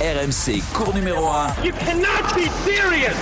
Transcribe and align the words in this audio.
RMC, 0.00 0.62
cours 0.72 0.94
numéro 0.94 1.26
1. 1.26 1.64
You 1.64 1.72
cannot 1.72 2.32
be 2.36 2.48
serious. 2.64 3.16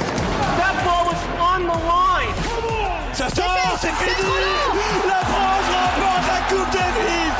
That 0.58 0.84
ball 0.84 1.06
was 1.06 1.16
on 1.40 1.60
the 1.62 1.72
line. 1.72 2.34
Ça 3.14 3.30
sort, 3.30 3.78
c'est 3.80 3.92
fini. 3.92 4.28
La 5.08 5.24
France 5.24 5.68
remporte 5.72 6.26
la 6.28 6.40
Coupe 6.50 6.70
Davis. 6.74 7.32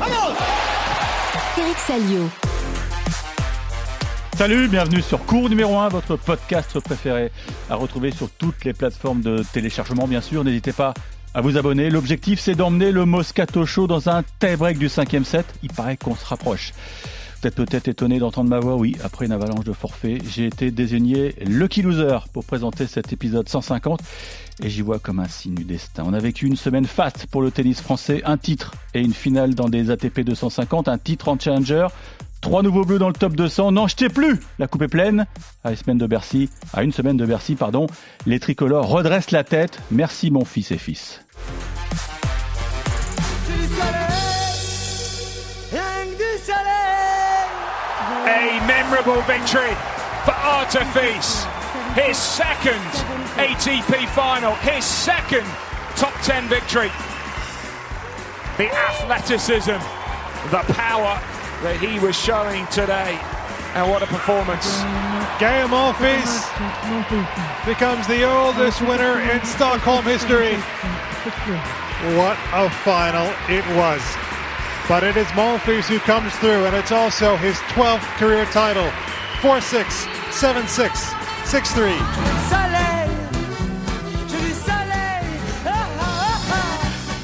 Allons 0.00 0.34
Eric 1.58 1.78
Salio. 1.86 2.30
Salut, 4.38 4.68
bienvenue 4.68 5.02
sur 5.02 5.22
Cours 5.26 5.50
numéro 5.50 5.76
1, 5.78 5.88
votre 5.88 6.16
podcast 6.16 6.80
préféré 6.80 7.30
à 7.68 7.74
retrouver 7.74 8.12
sur 8.12 8.30
toutes 8.30 8.64
les 8.64 8.72
plateformes 8.72 9.20
de 9.20 9.44
téléchargement 9.52 10.08
bien 10.08 10.22
sûr. 10.22 10.42
N'hésitez 10.42 10.72
pas 10.72 10.94
à 11.38 11.40
vous 11.40 11.56
abonner. 11.56 11.88
L'objectif 11.88 12.40
c'est 12.40 12.56
d'emmener 12.56 12.90
le 12.90 13.04
Moscato 13.04 13.64
Show 13.64 13.86
dans 13.86 14.08
un 14.08 14.24
tie-break 14.40 14.76
du 14.76 14.88
cinquième 14.88 15.24
set. 15.24 15.46
Il 15.62 15.72
paraît 15.72 15.96
qu'on 15.96 16.16
se 16.16 16.26
rapproche. 16.26 16.72
Vous 17.40 17.46
êtes 17.46 17.54
peut-être 17.54 17.86
étonné 17.86 18.18
d'entendre 18.18 18.50
ma 18.50 18.58
voix, 18.58 18.74
oui, 18.74 18.96
après 19.04 19.26
une 19.26 19.32
avalanche 19.32 19.64
de 19.64 19.72
forfaits, 19.72 20.20
j'ai 20.28 20.46
été 20.46 20.72
désigné 20.72 21.36
Lucky 21.46 21.82
Loser 21.82 22.18
pour 22.32 22.44
présenter 22.44 22.88
cet 22.88 23.12
épisode 23.12 23.48
150 23.48 24.00
et 24.64 24.68
j'y 24.68 24.82
vois 24.82 24.98
comme 24.98 25.20
un 25.20 25.28
signe 25.28 25.54
du 25.54 25.62
destin. 25.62 26.02
On 26.04 26.14
a 26.14 26.18
vécu 26.18 26.46
une 26.46 26.56
semaine 26.56 26.86
faste 26.86 27.26
pour 27.30 27.42
le 27.42 27.52
tennis 27.52 27.80
français, 27.80 28.22
un 28.24 28.38
titre 28.38 28.74
et 28.92 29.00
une 29.00 29.14
finale 29.14 29.54
dans 29.54 29.68
des 29.68 29.92
ATP 29.92 30.22
250, 30.22 30.88
un 30.88 30.98
titre 30.98 31.28
en 31.28 31.38
Challenger, 31.38 31.86
Trois 32.40 32.62
nouveaux 32.62 32.84
bleus 32.84 32.98
dans 32.98 33.08
le 33.08 33.14
top 33.14 33.34
200. 33.34 33.72
N'en 33.72 33.88
jetez 33.88 34.08
plus 34.08 34.40
La 34.58 34.68
coupe 34.68 34.82
est 34.82 34.88
pleine. 34.88 35.26
À 35.64 35.70
une 35.70 35.76
semaine 35.76 35.98
de 35.98 36.06
Bercy, 36.06 36.48
à 36.72 36.84
une 36.84 36.92
semaine 36.92 37.16
de 37.16 37.26
Bercy, 37.26 37.56
pardon, 37.56 37.88
les 38.26 38.38
tricolores 38.38 38.88
redressent 38.88 39.32
la 39.32 39.42
tête. 39.42 39.80
Merci 39.90 40.30
mon 40.30 40.44
fils 40.44 40.70
et 40.70 40.78
fils. 40.78 41.20
A 48.28 48.60
memorable 48.66 49.22
victory 49.22 49.72
for 50.24 50.36
Artifice. 50.36 51.44
His 51.94 52.18
second 52.18 52.84
ATP 53.40 54.06
final, 54.08 54.54
his 54.56 54.84
second 54.84 55.46
top 55.96 56.12
10 56.20 56.46
victory. 56.46 56.90
The 58.58 58.68
athleticism, 58.70 59.80
the 60.50 60.62
power 60.74 61.16
that 61.62 61.78
he 61.80 61.98
was 61.98 62.14
showing 62.14 62.66
today. 62.66 63.18
And 63.72 63.90
what 63.90 64.02
a 64.02 64.06
performance. 64.06 64.76
Gael 65.40 65.68
Monfils 65.68 66.44
becomes 67.64 68.06
the 68.08 68.28
oldest 68.28 68.82
winner 68.82 69.20
in 69.20 69.42
Stockholm 69.46 70.04
history. 70.04 70.54
What 72.14 72.36
a 72.52 72.68
final 72.84 73.32
it 73.48 73.64
was. 73.74 74.27
But 74.88 75.02
it 75.02 75.18
is 75.18 75.26
Monfils 75.36 75.86
who 75.86 75.98
comes 75.98 76.32
through, 76.36 76.64
and 76.64 76.74
it's 76.74 76.92
also 76.92 77.36
his 77.36 77.56
12th 77.74 78.08
career 78.16 78.46
title. 78.46 78.88
4-6, 79.42 79.84
7-6, 80.30 81.14
6-3. 81.44 81.92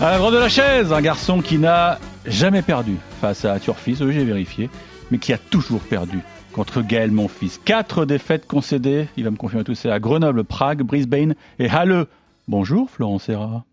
À 0.03 0.19
la 0.19 0.31
de 0.31 0.37
la 0.37 0.49
chaise, 0.51 0.93
un 0.93 1.01
garçon 1.01 1.41
qui 1.41 1.57
n'a 1.57 1.99
jamais 2.27 2.61
perdu 2.61 2.99
face 3.23 3.47
à 3.47 3.59
Turfis, 3.59 3.97
oui 4.03 4.13
j'ai 4.13 4.25
vérifié, 4.25 4.69
mais 5.11 5.17
qui 5.17 5.33
a 5.33 5.39
toujours 5.39 5.81
perdu 5.81 6.19
contre 6.53 6.83
Gaël 6.83 7.13
Monfils. 7.13 7.59
Quatre 7.65 8.05
défaites 8.05 8.47
concédées, 8.47 9.09
il 9.17 9.25
va 9.25 9.31
me 9.31 9.37
confirmer 9.37 9.65
tout 9.65 9.75
ça, 9.75 9.95
à 9.95 10.01
Grenoble, 10.01 10.45
Prague, 10.45 10.83
Brisbane 10.83 11.35
et 11.59 11.71
Halle. 11.71 12.05
Bonjour 12.47 12.91
Florent 12.91 13.19
Serra. 13.19 13.65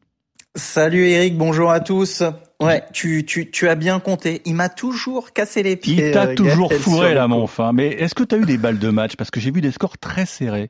Salut 0.55 1.07
Eric, 1.07 1.37
bonjour 1.37 1.71
à 1.71 1.79
tous. 1.79 2.23
Ouais, 2.59 2.83
tu, 2.91 3.25
tu, 3.25 3.49
tu 3.49 3.69
as 3.69 3.75
bien 3.75 4.01
compté. 4.01 4.41
Il 4.43 4.55
m'a 4.55 4.67
toujours 4.67 5.31
cassé 5.31 5.63
les 5.63 5.77
pieds. 5.77 6.07
Il 6.07 6.11
t'a 6.11 6.27
euh, 6.27 6.35
toujours 6.35 6.73
fourré 6.73 7.13
la 7.13 7.29
mon 7.29 7.47
fin. 7.47 7.71
Mais 7.71 7.87
est-ce 7.87 8.13
que 8.13 8.23
tu 8.23 8.35
as 8.35 8.37
eu 8.37 8.45
des 8.45 8.57
balles 8.57 8.77
de 8.77 8.89
match? 8.89 9.15
Parce 9.15 9.31
que 9.31 9.39
j'ai 9.39 9.49
vu 9.49 9.61
des 9.61 9.71
scores 9.71 9.97
très 9.97 10.25
serrés. 10.25 10.69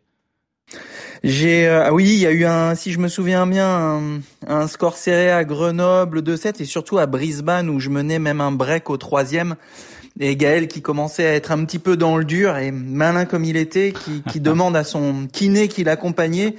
J'ai 1.23 1.67
euh, 1.67 1.91
oui, 1.91 2.09
il 2.13 2.19
y 2.19 2.27
a 2.27 2.31
eu 2.31 2.45
un 2.45 2.75
si 2.75 2.91
je 2.91 2.99
me 2.99 3.07
souviens 3.07 3.47
bien 3.47 4.21
un, 4.47 4.67
score 4.67 4.97
serré 4.97 5.31
à 5.31 5.43
Grenoble 5.43 6.21
2-7 6.21 6.61
et 6.61 6.65
surtout 6.65 6.99
à 6.99 7.07
Brisbane 7.07 7.69
où 7.69 7.79
je 7.79 7.89
menais 7.89 8.19
même 8.19 8.41
un 8.41 8.51
break 8.51 8.89
au 8.89 8.97
troisième 8.97 9.55
et 10.19 10.35
Gaël 10.35 10.67
qui 10.67 10.81
commençait 10.81 11.27
à 11.27 11.33
être 11.33 11.51
un 11.51 11.63
petit 11.65 11.77
peu 11.77 11.95
dans 11.97 12.17
le 12.17 12.25
dur 12.25 12.57
et 12.57 12.71
malin 12.71 13.25
comme 13.25 13.43
il 13.45 13.57
était 13.57 13.91
qui, 13.91 14.23
qui 14.31 14.39
demande 14.41 14.75
à 14.75 14.83
son 14.83 15.27
kiné 15.31 15.67
qui 15.67 15.83
l'accompagnait 15.83 16.55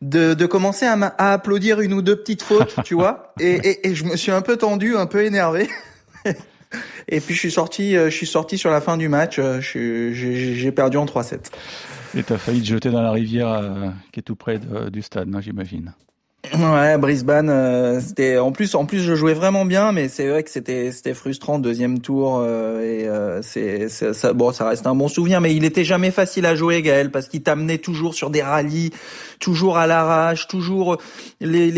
de, 0.00 0.34
de 0.34 0.46
commencer 0.46 0.86
à, 0.86 0.94
à, 0.94 1.32
applaudir 1.32 1.80
une 1.80 1.92
ou 1.92 2.02
deux 2.02 2.16
petites 2.16 2.42
fautes, 2.42 2.76
tu 2.84 2.94
vois. 2.94 3.34
Et, 3.40 3.54
et, 3.54 3.88
et 3.88 3.94
je 3.94 4.04
me 4.04 4.16
suis 4.16 4.32
un 4.32 4.42
peu 4.42 4.56
tendu, 4.56 4.96
un 4.96 5.06
peu 5.06 5.24
énervé. 5.24 5.68
et 7.08 7.20
puis 7.20 7.34
je 7.34 7.38
suis 7.38 7.50
sorti, 7.50 7.96
euh, 7.96 8.10
je 8.10 8.16
suis 8.16 8.26
sorti 8.26 8.58
sur 8.58 8.70
la 8.70 8.80
fin 8.80 8.96
du 8.96 9.08
match. 9.08 9.38
Euh, 9.38 9.60
j'ai 9.60 10.72
perdu 10.72 10.96
en 10.96 11.06
3-7. 11.06 11.50
Et 12.16 12.22
t'as 12.22 12.38
failli 12.38 12.60
te 12.62 12.66
jeter 12.66 12.90
dans 12.90 13.02
la 13.02 13.12
rivière 13.12 13.48
euh, 13.48 13.88
qui 14.12 14.20
est 14.20 14.22
tout 14.22 14.36
près 14.36 14.58
du 14.90 15.02
stade, 15.02 15.28
j'imagine. 15.40 15.94
Ouais, 16.54 16.96
Brisbane, 16.96 17.50
euh, 17.50 18.00
c'était 18.00 18.38
en 18.38 18.50
plus 18.50 18.74
en 18.74 18.86
plus 18.86 19.00
je 19.00 19.14
jouais 19.14 19.34
vraiment 19.34 19.66
bien, 19.66 19.92
mais 19.92 20.08
c'est 20.08 20.26
vrai 20.26 20.42
que 20.42 20.50
c'était 20.50 20.90
c'était 20.90 21.12
frustrant 21.12 21.58
deuxième 21.58 22.00
tour 22.00 22.40
euh, 22.42 23.38
et 23.38 23.42
c'est 23.42 23.88
ça 23.88 24.32
bon 24.32 24.50
ça 24.50 24.68
reste 24.68 24.86
un 24.86 24.94
bon 24.94 25.08
souvenir, 25.08 25.40
mais 25.42 25.54
il 25.54 25.64
était 25.64 25.84
jamais 25.84 26.10
facile 26.10 26.46
à 26.46 26.56
jouer 26.56 26.80
Gaël 26.80 27.10
parce 27.10 27.28
qu'il 27.28 27.42
t'amenait 27.42 27.78
toujours 27.78 28.14
sur 28.14 28.30
des 28.30 28.42
rallyes, 28.42 28.90
toujours 29.38 29.76
à 29.76 29.86
l'arrache, 29.86 30.48
toujours 30.48 30.96
les 31.40 31.70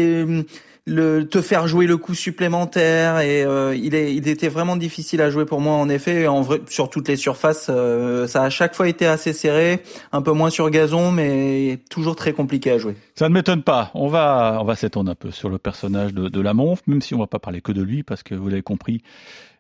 le 0.86 1.28
te 1.28 1.40
faire 1.40 1.68
jouer 1.68 1.86
le 1.86 1.96
coup 1.96 2.14
supplémentaire 2.14 3.20
et 3.20 3.44
euh, 3.44 3.74
il 3.76 3.94
est 3.94 4.14
il 4.14 4.26
était 4.26 4.48
vraiment 4.48 4.76
difficile 4.76 5.20
à 5.20 5.30
jouer 5.30 5.44
pour 5.44 5.60
moi 5.60 5.74
en 5.74 5.88
effet. 5.88 6.26
En 6.26 6.42
vrai 6.42 6.60
sur 6.68 6.90
toutes 6.90 7.08
les 7.08 7.16
surfaces 7.16 7.68
euh, 7.70 8.26
ça 8.26 8.42
a 8.42 8.50
chaque 8.50 8.74
fois 8.74 8.88
été 8.88 9.06
assez 9.06 9.32
serré 9.32 9.82
un 10.10 10.22
peu 10.22 10.32
moins 10.32 10.50
sur 10.50 10.68
gazon 10.70 11.12
mais 11.12 11.80
toujours 11.88 12.16
très 12.16 12.32
compliqué 12.32 12.72
à 12.72 12.78
jouer. 12.78 12.96
Ça 13.14 13.28
ne 13.28 13.34
m'étonne 13.34 13.62
pas. 13.62 13.90
On 13.94 14.08
va 14.08 14.58
on 14.60 14.64
va 14.64 14.74
s'étendre 14.74 15.10
un 15.10 15.14
peu 15.14 15.30
sur 15.30 15.48
le 15.48 15.58
personnage 15.58 16.14
de, 16.14 16.28
de 16.28 16.42
même 16.86 17.00
si 17.00 17.14
on 17.14 17.18
va 17.18 17.28
pas 17.28 17.38
parler 17.38 17.60
que 17.60 17.72
de 17.72 17.82
lui 17.82 18.02
parce 18.02 18.22
que 18.22 18.34
vous 18.34 18.48
l'avez 18.48 18.62
compris 18.62 19.02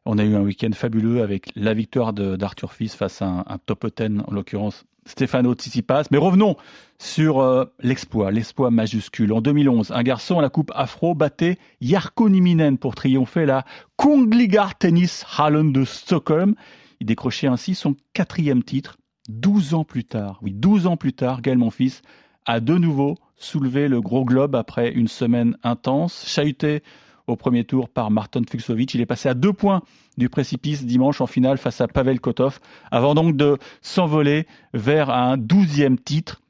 on 0.04 0.18
a 0.18 0.24
eu 0.24 0.34
un 0.34 0.42
week-end 0.42 0.70
fabuleux 0.74 1.22
avec 1.22 1.50
la 1.54 1.74
victoire 1.74 2.12
d'Arthur 2.12 2.72
Fils 2.72 2.96
face 2.96 3.22
à 3.22 3.26
un, 3.26 3.44
un 3.46 3.58
top 3.64 3.86
10 3.96 4.22
en 4.26 4.34
l'occurrence 4.34 4.84
Stefano 5.06 5.54
Tsitsipas. 5.54 6.04
Mais 6.10 6.18
revenons 6.18 6.56
sur 6.98 7.40
euh, 7.40 7.64
l'exploit, 7.80 8.30
l'exploit 8.30 8.70
majuscule. 8.70 9.32
En 9.32 9.40
2011, 9.40 9.92
un 9.92 10.02
garçon 10.02 10.38
à 10.38 10.42
la 10.42 10.50
Coupe 10.50 10.72
Afro 10.74 11.14
battait 11.14 11.58
Jarkko 11.80 12.28
Niminen 12.28 12.78
pour 12.78 12.94
triompher 12.94 13.46
la 13.46 13.64
Kungligar 13.96 14.76
Tennis 14.78 15.24
Hallen 15.36 15.72
de 15.72 15.84
Stockholm. 15.84 16.54
Il 17.00 17.06
décrochait 17.06 17.48
ainsi 17.48 17.74
son 17.74 17.96
quatrième 18.12 18.62
titre. 18.62 18.96
12 19.28 19.74
ans 19.74 19.84
plus 19.84 20.04
tard, 20.04 20.40
oui, 20.42 20.52
12 20.52 20.88
ans 20.88 20.96
plus 20.96 21.12
tard, 21.12 21.42
Gaël 21.42 21.58
Monfils 21.58 22.02
a 22.44 22.58
de 22.58 22.76
nouveau 22.76 23.16
soulevé 23.36 23.88
le 23.88 24.00
gros 24.00 24.24
globe 24.24 24.56
après 24.56 24.90
une 24.90 25.08
semaine 25.08 25.56
intense, 25.62 26.24
chahuté 26.26 26.82
au 27.26 27.36
premier 27.36 27.64
tour 27.64 27.88
par 27.88 28.10
Martin 28.10 28.42
Fuxovic. 28.48 28.94
Il 28.94 29.00
est 29.00 29.06
passé 29.06 29.28
à 29.28 29.34
deux 29.34 29.52
points 29.52 29.82
du 30.18 30.28
précipice 30.28 30.84
dimanche 30.84 31.20
en 31.20 31.26
finale 31.26 31.58
face 31.58 31.80
à 31.80 31.88
Pavel 31.88 32.20
Kotov, 32.20 32.60
avant 32.90 33.14
donc 33.14 33.36
de 33.36 33.58
s'envoler 33.80 34.46
vers 34.74 35.10
un 35.10 35.36
douzième 35.36 35.98
titre. 35.98 36.40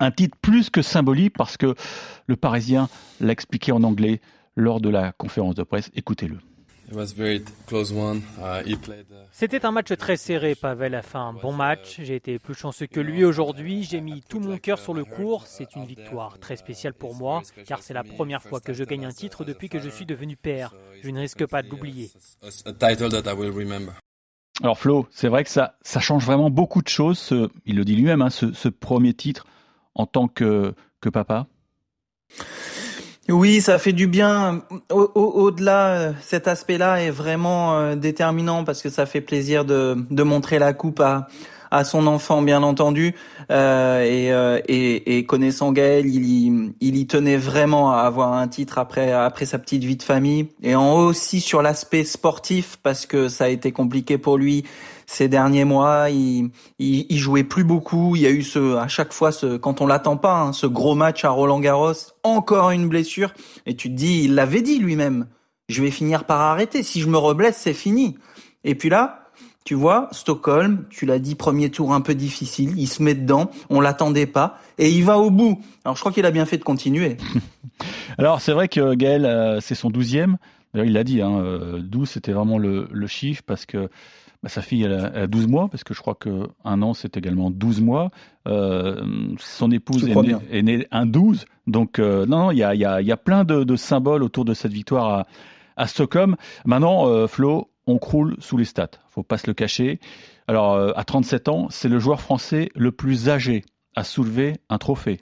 Un 0.00 0.10
titre 0.10 0.36
plus 0.40 0.70
que 0.70 0.82
symbolique 0.82 1.36
parce 1.36 1.56
que 1.56 1.74
le 2.26 2.36
Parisien 2.36 2.88
l'a 3.20 3.32
expliqué 3.32 3.70
en 3.72 3.82
anglais 3.82 4.20
lors 4.56 4.80
de 4.80 4.88
la 4.88 5.12
conférence 5.12 5.54
de 5.54 5.62
presse. 5.62 5.90
Écoutez-le. 5.94 6.38
Uh, 6.96 8.76
C'était 9.32 9.64
un 9.66 9.72
match 9.72 9.92
très 9.96 10.16
serré. 10.16 10.54
Pavel 10.54 10.94
a 10.94 11.02
fait 11.02 11.18
un 11.18 11.32
bon 11.32 11.52
match. 11.52 12.00
J'ai 12.02 12.14
été 12.14 12.38
plus 12.38 12.54
chanceux 12.54 12.86
que 12.86 13.00
lui 13.00 13.24
aujourd'hui. 13.24 13.82
J'ai 13.82 14.00
mis 14.00 14.22
tout 14.22 14.40
mon 14.40 14.58
cœur 14.58 14.78
sur 14.78 14.94
le 14.94 15.04
cours. 15.04 15.46
C'est 15.46 15.74
une 15.74 15.84
victoire 15.84 16.38
très 16.38 16.56
spéciale 16.56 16.94
pour 16.94 17.14
moi, 17.14 17.42
car 17.66 17.82
c'est 17.82 17.94
la 17.94 18.04
première 18.04 18.42
fois 18.42 18.60
que 18.60 18.72
je 18.72 18.84
gagne 18.84 19.06
un 19.06 19.12
titre 19.12 19.44
depuis 19.44 19.68
que 19.68 19.80
je 19.80 19.88
suis 19.88 20.06
devenu 20.06 20.36
père. 20.36 20.74
Je 21.02 21.10
ne 21.10 21.20
risque 21.20 21.46
pas 21.46 21.62
de 21.62 21.68
l'oublier. 21.68 22.10
Alors 24.62 24.78
Flo, 24.78 25.08
c'est 25.10 25.28
vrai 25.28 25.42
que 25.42 25.50
ça, 25.50 25.76
ça 25.82 25.98
change 25.98 26.24
vraiment 26.24 26.48
beaucoup 26.48 26.80
de 26.80 26.88
choses. 26.88 27.34
il 27.66 27.76
le 27.76 27.84
dit 27.84 27.96
lui-même, 27.96 28.22
hein, 28.22 28.30
ce, 28.30 28.52
ce, 28.52 28.68
premier 28.68 29.12
titre 29.12 29.46
en 29.96 30.06
tant 30.06 30.28
que, 30.28 30.74
que 31.00 31.08
papa. 31.08 31.48
Oui, 33.28 33.62
ça 33.62 33.78
fait 33.78 33.92
du 33.92 34.06
bien. 34.06 34.62
Au-delà, 34.90 35.88
euh, 35.88 36.12
cet 36.20 36.46
aspect-là 36.46 37.02
est 37.02 37.10
vraiment 37.10 37.74
euh, 37.74 37.96
déterminant 37.96 38.64
parce 38.64 38.82
que 38.82 38.90
ça 38.90 39.06
fait 39.06 39.22
plaisir 39.22 39.64
de, 39.64 39.96
de 40.10 40.22
montrer 40.22 40.58
la 40.58 40.74
coupe 40.74 41.00
à, 41.00 41.28
à 41.74 41.84
son 41.84 42.06
enfant, 42.06 42.40
bien 42.42 42.62
entendu. 42.62 43.14
Euh, 43.50 44.02
et, 44.02 44.32
euh, 44.32 44.60
et, 44.68 45.18
et, 45.18 45.26
connaissant 45.26 45.72
Gaël, 45.72 46.06
il 46.06 46.24
y, 46.24 46.72
il 46.80 46.96
y 46.96 47.06
tenait 47.06 47.36
vraiment 47.36 47.90
à 47.90 48.02
avoir 48.02 48.32
un 48.34 48.46
titre 48.46 48.78
après, 48.78 49.12
après 49.12 49.44
sa 49.44 49.58
petite 49.58 49.84
vie 49.84 49.96
de 49.96 50.02
famille. 50.02 50.48
Et 50.62 50.76
en 50.76 50.94
aussi 50.94 51.40
sur 51.40 51.62
l'aspect 51.62 52.04
sportif 52.04 52.78
parce 52.82 53.06
que 53.06 53.28
ça 53.28 53.44
a 53.44 53.48
été 53.48 53.72
compliqué 53.72 54.18
pour 54.18 54.38
lui 54.38 54.64
ces 55.06 55.28
derniers 55.28 55.64
mois. 55.64 56.10
Il, 56.10 56.50
il, 56.78 57.18
jouait 57.18 57.44
plus 57.44 57.64
beaucoup. 57.64 58.16
Il 58.16 58.22
y 58.22 58.26
a 58.26 58.30
eu 58.30 58.42
ce, 58.42 58.76
à 58.76 58.88
chaque 58.88 59.12
fois, 59.12 59.32
ce, 59.32 59.56
quand 59.56 59.80
on 59.80 59.86
l'attend 59.86 60.16
pas, 60.16 60.40
hein, 60.40 60.52
ce 60.52 60.66
gros 60.66 60.94
match 60.94 61.24
à 61.24 61.30
Roland 61.30 61.60
Garros, 61.60 61.92
encore 62.22 62.70
une 62.70 62.88
blessure. 62.88 63.32
Et 63.66 63.74
tu 63.74 63.88
te 63.88 63.94
dis, 63.94 64.24
il 64.24 64.34
l'avait 64.34 64.62
dit 64.62 64.78
lui-même. 64.78 65.26
Je 65.68 65.82
vais 65.82 65.90
finir 65.90 66.24
par 66.24 66.40
arrêter. 66.40 66.82
Si 66.82 67.00
je 67.00 67.08
me 67.08 67.18
reblesse, 67.18 67.56
c'est 67.56 67.74
fini. 67.74 68.16
Et 68.64 68.74
puis 68.74 68.88
là, 68.88 69.24
tu 69.64 69.74
vois, 69.74 70.08
Stockholm, 70.12 70.84
tu 70.90 71.06
l'as 71.06 71.18
dit, 71.18 71.34
premier 71.34 71.70
tour 71.70 71.94
un 71.94 72.02
peu 72.02 72.14
difficile, 72.14 72.74
il 72.76 72.86
se 72.86 73.02
met 73.02 73.14
dedans, 73.14 73.50
on 73.70 73.80
l'attendait 73.80 74.26
pas, 74.26 74.58
et 74.76 74.90
il 74.90 75.04
va 75.04 75.18
au 75.18 75.30
bout. 75.30 75.58
Alors 75.86 75.96
je 75.96 76.00
crois 76.00 76.12
qu'il 76.12 76.26
a 76.26 76.30
bien 76.30 76.44
fait 76.44 76.58
de 76.58 76.64
continuer. 76.64 77.16
Alors 78.18 78.42
c'est 78.42 78.52
vrai 78.52 78.68
que 78.68 78.94
Gaël, 78.94 79.24
euh, 79.24 79.60
c'est 79.60 79.74
son 79.74 79.88
douzième. 79.88 80.36
D'ailleurs, 80.74 80.86
il 80.86 80.92
l'a 80.92 81.04
dit, 81.04 81.22
hein, 81.22 81.42
12 81.78 82.02
euh, 82.02 82.04
c'était 82.04 82.32
vraiment 82.32 82.58
le, 82.58 83.06
chiffre 83.06 83.42
parce 83.46 83.64
que 83.64 83.88
bah, 84.44 84.48
sa 84.48 84.62
fille, 84.62 84.84
elle 84.84 84.92
a, 84.92 85.26
12 85.26 85.48
mois, 85.48 85.68
parce 85.68 85.82
que 85.82 85.92
je 85.92 86.00
crois 86.00 86.14
qu'un 86.14 86.82
an, 86.82 86.94
c'est 86.94 87.16
également 87.16 87.50
12 87.50 87.80
mois. 87.80 88.10
Euh, 88.46 89.02
son 89.38 89.70
épouse 89.72 90.06
est 90.50 90.62
née, 90.62 90.86
un 90.92 91.06
12. 91.06 91.46
Donc, 91.66 91.98
non, 91.98 92.26
non, 92.26 92.50
il 92.52 92.58
y 92.58 92.62
a, 92.62 92.74
y, 92.74 92.84
a, 92.84 93.00
y 93.00 93.10
a, 93.10 93.16
plein 93.16 93.44
de, 93.44 93.76
symboles 93.76 94.22
autour 94.22 94.44
de 94.44 94.54
cette 94.54 94.72
victoire 94.72 95.08
à, 95.08 95.26
à 95.76 95.86
Stockholm. 95.86 96.36
Maintenant, 96.64 97.26
Flo, 97.26 97.70
on 97.86 97.98
croule 97.98 98.36
sous 98.38 98.56
les 98.56 98.64
stats. 98.64 98.90
Faut 99.10 99.22
pas 99.22 99.38
se 99.38 99.46
le 99.46 99.54
cacher. 99.54 99.98
Alors, 100.46 100.74
euh, 100.74 100.92
à 100.96 101.04
37 101.04 101.48
ans, 101.48 101.68
c'est 101.70 101.88
le 101.88 101.98
joueur 101.98 102.20
français 102.20 102.70
le 102.74 102.92
plus 102.92 103.28
âgé 103.28 103.64
à 103.96 104.04
soulever 104.04 104.56
un 104.68 104.78
trophée. 104.78 105.20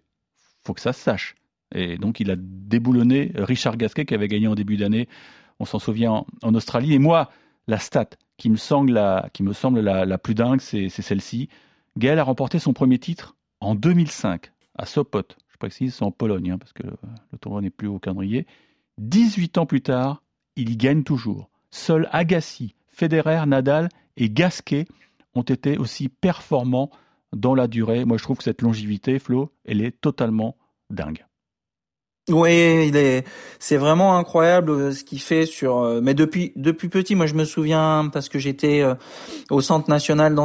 Faut 0.65 0.75
que 0.75 0.81
ça 0.81 0.93
se 0.93 1.01
sache. 1.01 1.35
Et 1.75 1.97
donc, 1.97 2.21
il 2.21 2.31
a 2.31 2.37
déboulonné 2.37 3.33
Richard 3.35 3.77
Gasquet 3.77 4.05
qui 4.05 4.15
avait 4.15 4.29
gagné 4.29 4.47
en 4.47 4.55
début 4.55 4.77
d'année. 4.77 5.09
On 5.59 5.65
s'en 5.65 5.79
souvient 5.79 6.25
en, 6.43 6.55
Australie. 6.55 6.95
Et 6.95 6.99
moi, 6.99 7.31
la 7.67 7.79
stat 7.79 8.11
qui 8.37 8.51
me 8.51 8.57
semble 8.57 8.93
la, 8.93 10.19
plus 10.19 10.35
dingue, 10.35 10.61
c'est 10.61 10.89
celle-ci. 10.89 11.49
Gaël 11.97 12.19
a 12.19 12.25
remporté 12.25 12.59
son 12.59 12.73
premier 12.73 12.99
titre 12.99 13.37
en 13.61 13.75
2005 13.75 14.53
à 14.77 14.87
Sopot. 14.87 15.23
Je 15.49 15.57
précise, 15.59 15.95
c'est 15.95 16.05
en 16.05 16.11
Pologne, 16.11 16.53
hein, 16.53 16.59
parce 16.59 16.73
que 16.73 16.83
le 16.85 17.39
tournoi 17.39 17.61
n'est 17.61 17.71
plus 17.71 17.89
au 17.89 17.99
calendrier. 17.99 18.47
18 18.99 19.59
ans 19.59 19.67
plus 19.67 19.83
tard, 19.83 20.23
il 20.57 20.71
y 20.71 20.77
gagne 20.77 21.05
toujours. 21.05 21.51
Seuls 21.71 22.09
Agassi, 22.13 22.75
Federer, 22.89 23.47
Nadal 23.47 23.89
et 24.17 24.29
Gasquet 24.29 24.87
ont 25.35 25.43
été 25.43 25.79
aussi 25.79 26.09
performants 26.09 26.91
dans 27.33 27.55
la 27.55 27.67
durée. 27.67 28.05
Moi, 28.05 28.19
je 28.19 28.23
trouve 28.23 28.39
que 28.39 28.45
cette 28.45 28.63
longévité, 28.63 29.19
Flo, 29.19 29.53
elle 29.65 29.83
est 29.83 29.99
totalement 30.01 30.57
dingue. 30.91 31.25
Oui, 32.31 32.87
il 32.87 32.97
est, 32.97 33.25
c'est 33.59 33.77
vraiment 33.77 34.17
incroyable 34.17 34.71
euh, 34.71 34.93
ce 34.93 35.03
qu'il 35.03 35.19
fait 35.21 35.45
sur. 35.45 35.79
Euh, 35.79 36.01
mais 36.01 36.15
depuis 36.15 36.53
depuis 36.55 36.89
petit, 36.89 37.17
moi 37.17 37.27
je 37.27 37.35
me 37.35 37.45
souviens 37.45 38.09
parce 38.13 38.29
que 38.29 38.39
j'étais 38.39 38.81
euh, 38.81 38.95
au 39.51 39.61
centre 39.61 39.91
national 39.91 40.37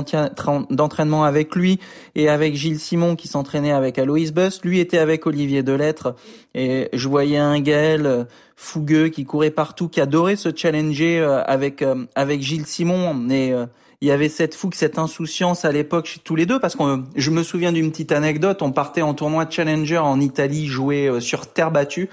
d'entraînement 0.71 1.23
avec 1.23 1.55
lui 1.55 1.79
et 2.15 2.29
avec 2.29 2.55
Gilles 2.55 2.79
Simon 2.79 3.15
qui 3.15 3.27
s'entraînait 3.27 3.73
avec 3.73 3.99
Aloïs 3.99 4.33
Buss. 4.33 4.59
Lui 4.63 4.79
était 4.79 4.97
avec 4.97 5.27
Olivier 5.27 5.61
Delettre 5.61 6.15
et 6.55 6.89
je 6.93 7.07
voyais 7.07 7.37
un 7.37 7.59
Gaël 7.59 8.25
fougueux 8.55 9.09
qui 9.09 9.25
courait 9.25 9.51
partout, 9.51 9.87
qui 9.87 10.01
adorait 10.01 10.35
se 10.35 10.49
challenger 10.55 11.19
avec 11.45 11.85
avec 12.15 12.41
Gilles 12.41 12.65
Simon. 12.65 13.29
Et 13.29 13.53
il 14.01 14.07
y 14.07 14.11
avait 14.11 14.29
cette 14.29 14.53
fougue, 14.53 14.75
cette 14.75 14.99
insouciance 14.99 15.65
à 15.65 15.71
l'époque 15.71 16.05
chez 16.05 16.19
tous 16.23 16.35
les 16.35 16.45
deux, 16.45 16.59
parce 16.59 16.75
que 16.75 16.83
je 17.15 17.31
me 17.31 17.43
souviens 17.43 17.71
d'une 17.71 17.89
petite 17.91 18.11
anecdote, 18.11 18.61
on 18.61 18.71
partait 18.71 19.01
en 19.01 19.13
tournoi 19.13 19.47
Challenger 19.49 19.97
en 19.97 20.19
Italie, 20.19 20.67
jouer 20.67 21.07
euh, 21.07 21.19
sur 21.19 21.47
terre 21.47 21.71
battue, 21.71 22.09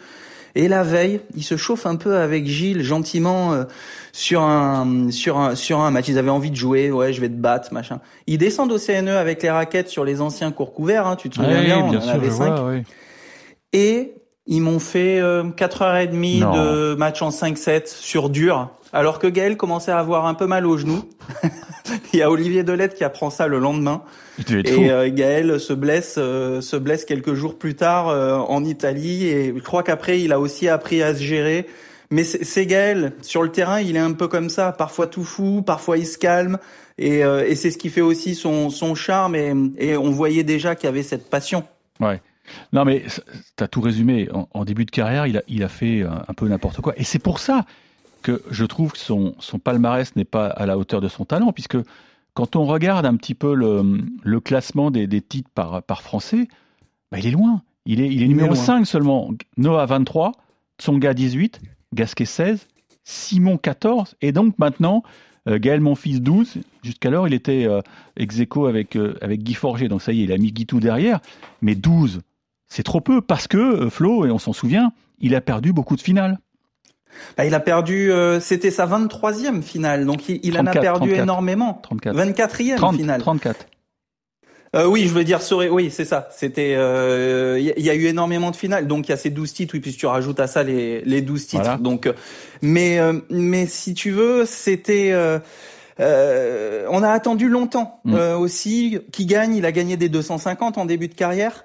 et 0.55 0.69
la 0.69 0.85
veille, 0.85 1.21
il 1.35 1.43
se 1.43 1.57
chauffe 1.57 1.85
un 1.85 1.97
peu 1.97 2.17
avec 2.17 2.47
Gilles 2.47 2.83
gentiment 2.83 3.53
euh, 3.53 3.65
sur 4.13 4.43
un 4.43 5.11
sur 5.11 5.37
un 5.37 5.57
sur 5.57 5.81
un 5.81 5.91
match. 5.91 6.07
Ils 6.07 6.17
avaient 6.17 6.31
envie 6.31 6.53
de 6.53 6.57
jouer, 6.57 6.93
ouais, 6.93 7.13
je 7.13 7.21
vais 7.21 7.29
te 7.29 7.35
battre, 7.35 7.75
machin. 7.75 8.01
Ils 8.29 8.39
descendent 8.39 8.71
au 8.71 8.79
CNE 8.79 9.09
avec 9.09 9.43
les 9.43 9.51
raquettes 9.51 9.89
sur 9.89 10.05
les 10.05 10.21
anciens 10.21 10.53
cours 10.53 10.73
couverts, 10.73 11.09
hein, 11.09 11.17
tu 11.17 11.29
te 11.29 11.35
souviens 11.35 11.63
bien, 11.63 11.79
on 11.81 11.97
en 11.97 12.09
avait 12.09 12.31
cinq. 12.31 12.85
Et 13.73 14.15
ils 14.47 14.61
m'ont 14.61 14.79
fait 14.79 15.21
euh, 15.21 15.45
4h30 15.45 16.55
de 16.55 16.95
match 16.95 17.23
en 17.23 17.31
5-7 17.31 17.87
sur 17.87 18.29
dur, 18.31 18.71
alors 18.93 19.19
que 19.19 19.27
Gaël 19.27 19.57
commençait 19.57 19.93
à 19.93 19.99
avoir 19.99 20.27
un 20.27 20.35
peu 20.35 20.47
mal 20.47 20.67
au 20.67 20.77
genou. 20.77 21.03
Il 22.13 22.19
y 22.19 22.23
a 22.23 22.31
Olivier 22.31 22.63
Delette 22.63 22.95
qui 22.95 23.05
apprend 23.05 23.31
ça 23.31 23.47
le 23.47 23.59
lendemain. 23.59 24.03
Et 24.49 24.91
euh, 24.91 25.11
Gaël 25.13 25.61
se 25.61 25.73
blesse, 25.73 26.17
euh, 26.19 26.61
se 26.61 26.77
blesse 26.77 27.05
quelques 27.05 27.35
jours 27.35 27.59
plus 27.59 27.75
tard 27.75 28.09
euh, 28.09 28.37
en 28.37 28.65
Italie. 28.65 29.27
Et 29.27 29.55
je 29.57 29.63
crois 29.63 29.83
qu'après, 29.83 30.21
il 30.21 30.33
a 30.33 30.41
aussi 30.41 30.69
appris 30.69 31.03
à 31.03 31.15
se 31.15 31.23
gérer. 31.23 31.67
Mais 32.11 32.25
c'est 32.25 32.67
Gaël. 32.67 33.13
Sur 33.23 33.43
le 33.43 33.51
terrain, 33.51 33.81
il 33.81 33.97
est 33.97 34.01
un 34.01 34.13
peu 34.13 34.29
comme 34.29 34.49
ça. 34.49 34.73
Parfois 34.73 35.07
tout 35.07 35.25
fou, 35.25 35.63
parfois 35.63 35.99
il 35.99 36.07
se 36.07 36.19
calme. 36.19 36.59
Et, 36.97 37.21
et 37.21 37.57
c'est 37.57 37.73
ce 37.73 37.79
qui 37.79 37.89
fait 37.89 38.03
aussi 38.03 38.37
son, 38.37 38.71
son 38.71 38.95
charme. 38.95 39.35
Et, 39.35 39.53
et 39.79 39.97
on 39.97 40.11
voyait 40.11 40.45
déjà 40.45 40.77
qu'il 40.77 40.87
y 40.87 40.93
avait 40.93 41.03
cette 41.03 41.29
passion. 41.29 41.65
Ouais. 41.99 42.21
Non, 42.73 42.85
mais 42.85 43.05
tu 43.57 43.65
as 43.65 43.69
tout 43.69 43.81
résumé. 43.81 44.29
En, 44.53 44.65
début 44.65 44.85
de 44.85 44.91
carrière, 44.91 45.27
il 45.27 45.39
a, 45.39 45.43
il 45.49 45.63
a 45.63 45.69
fait 45.69 46.03
un, 46.03 46.35
peu 46.35 46.49
n'importe 46.49 46.81
quoi. 46.81 46.93
Et 46.97 47.05
c'est 47.05 47.19
pour 47.19 47.39
ça 47.39 47.65
que 48.23 48.43
je 48.51 48.65
trouve 48.65 48.93
que 48.93 48.99
son, 48.99 49.35
son 49.39 49.59
palmarès 49.59 50.17
n'est 50.17 50.25
pas 50.25 50.47
à 50.47 50.67
la 50.67 50.79
hauteur 50.79 51.01
de 51.01 51.09
son 51.09 51.25
talent, 51.25 51.53
puisque 51.53 51.77
quand 52.33 52.57
on 52.57 52.65
regarde 52.65 53.07
un 53.07 53.17
petit 53.17 53.35
peu 53.35 53.55
le, 53.55 53.99
le 54.23 54.41
classement 54.41 54.91
des, 54.91 55.07
des, 55.07 55.21
titres 55.21 55.51
par, 55.55 55.83
par 55.83 56.03
français, 56.03 56.49
bah 57.13 57.19
il 57.19 57.27
est 57.27 57.31
loin. 57.31 57.63
Il 57.87 58.01
est, 58.01 58.09
il 58.09 58.23
est 58.23 58.29
numéro 58.29 58.55
5 58.55 58.87
seulement. 58.87 59.31
Noah 59.57 59.87
23, 59.87 60.33
Tsonga 60.79 61.13
18, 61.15 61.61
Gasquet 61.93 62.25
16, 62.25 62.67
Simon 63.05 63.59
14, 63.59 64.17
et 64.23 64.33
donc 64.33 64.59
maintenant, 64.59 65.03
euh, 65.49 65.59
Gaël 65.59 65.81
Monfils 65.81 66.21
12. 66.21 66.59
Jusqu'alors, 66.83 67.29
il 67.29 67.35
était 67.35 67.67
euh, 67.67 67.81
ex 68.17 68.41
avec, 68.67 68.97
euh, 68.97 69.17
avec 69.21 69.43
Guy 69.43 69.55
Forger, 69.55 69.89
donc 69.89 70.03
ça 70.03 70.13
y 70.13 70.23
est, 70.23 70.25
il 70.25 70.33
a 70.33 70.39
mis 70.39 70.53
Guitou 70.53 70.81
derrière. 70.81 71.21
Mais 71.61 71.75
12, 71.75 72.21
c'est 72.69 72.83
trop 72.83 73.01
peu 73.01 73.21
parce 73.21 73.49
que 73.49 73.57
euh, 73.57 73.91
Flo, 73.91 74.27
et 74.27 74.31
on 74.31 74.39
s'en 74.39 74.53
souvient, 74.53 74.93
il 75.19 75.35
a 75.35 75.41
perdu 75.41 75.73
beaucoup 75.73 75.97
de 75.97 76.01
finales. 76.01 76.39
Bah, 77.37 77.45
il 77.45 77.55
a 77.55 77.61
perdu, 77.61 78.13
euh, 78.13 78.41
c'était 78.41 78.71
sa 78.71 78.87
23e 78.87 79.63
finale, 79.63 80.05
donc 80.07 80.29
il, 80.29 80.59
en 80.59 80.67
a 80.67 80.73
perdu 80.73 81.15
énormément. 81.15 81.81
34. 81.83 82.17
24e 82.17 82.97
finale. 82.97 83.21
34. 83.21 83.67
Euh, 84.77 84.87
oui, 84.87 85.07
je 85.07 85.15
veux 85.15 85.23
dire, 85.23 85.39
oui, 85.71 85.91
c'est 85.91 86.05
ça. 86.05 86.29
C'était, 86.33 86.73
il 86.73 86.77
euh, 86.77 87.61
y, 87.61 87.91
a 87.91 87.95
eu 87.95 88.07
énormément 88.07 88.51
de 88.51 88.57
finales, 88.57 88.89
donc 88.89 89.07
il 89.07 89.13
y 89.13 89.15
a 89.15 89.17
ces 89.17 89.31
12 89.31 89.53
titres, 89.53 89.75
oui, 89.75 89.81
puis 89.81 89.93
tu 89.93 90.07
rajoutes 90.07 90.41
à 90.41 90.49
ça 90.49 90.65
les, 90.65 91.01
les 91.03 91.23
12 91.23 91.47
titres. 91.47 91.79
Donc, 91.79 92.13
mais, 92.61 92.99
mais 93.31 93.67
si 93.67 93.95
tu 93.95 94.11
veux, 94.11 94.45
c'était, 94.47 95.15
on 95.99 97.03
a 97.03 97.09
attendu 97.09 97.49
longtemps 97.49 98.01
mm. 98.05 98.15
aussi. 98.37 98.99
Qui 99.13 99.27
gagne 99.27 99.55
Il 99.55 99.65
a 99.65 99.71
gagné 99.71 99.97
des 99.97 100.09
250 100.09 100.79
en 100.79 100.87
début 100.87 101.09
de 101.09 101.15
carrière. 101.15 101.65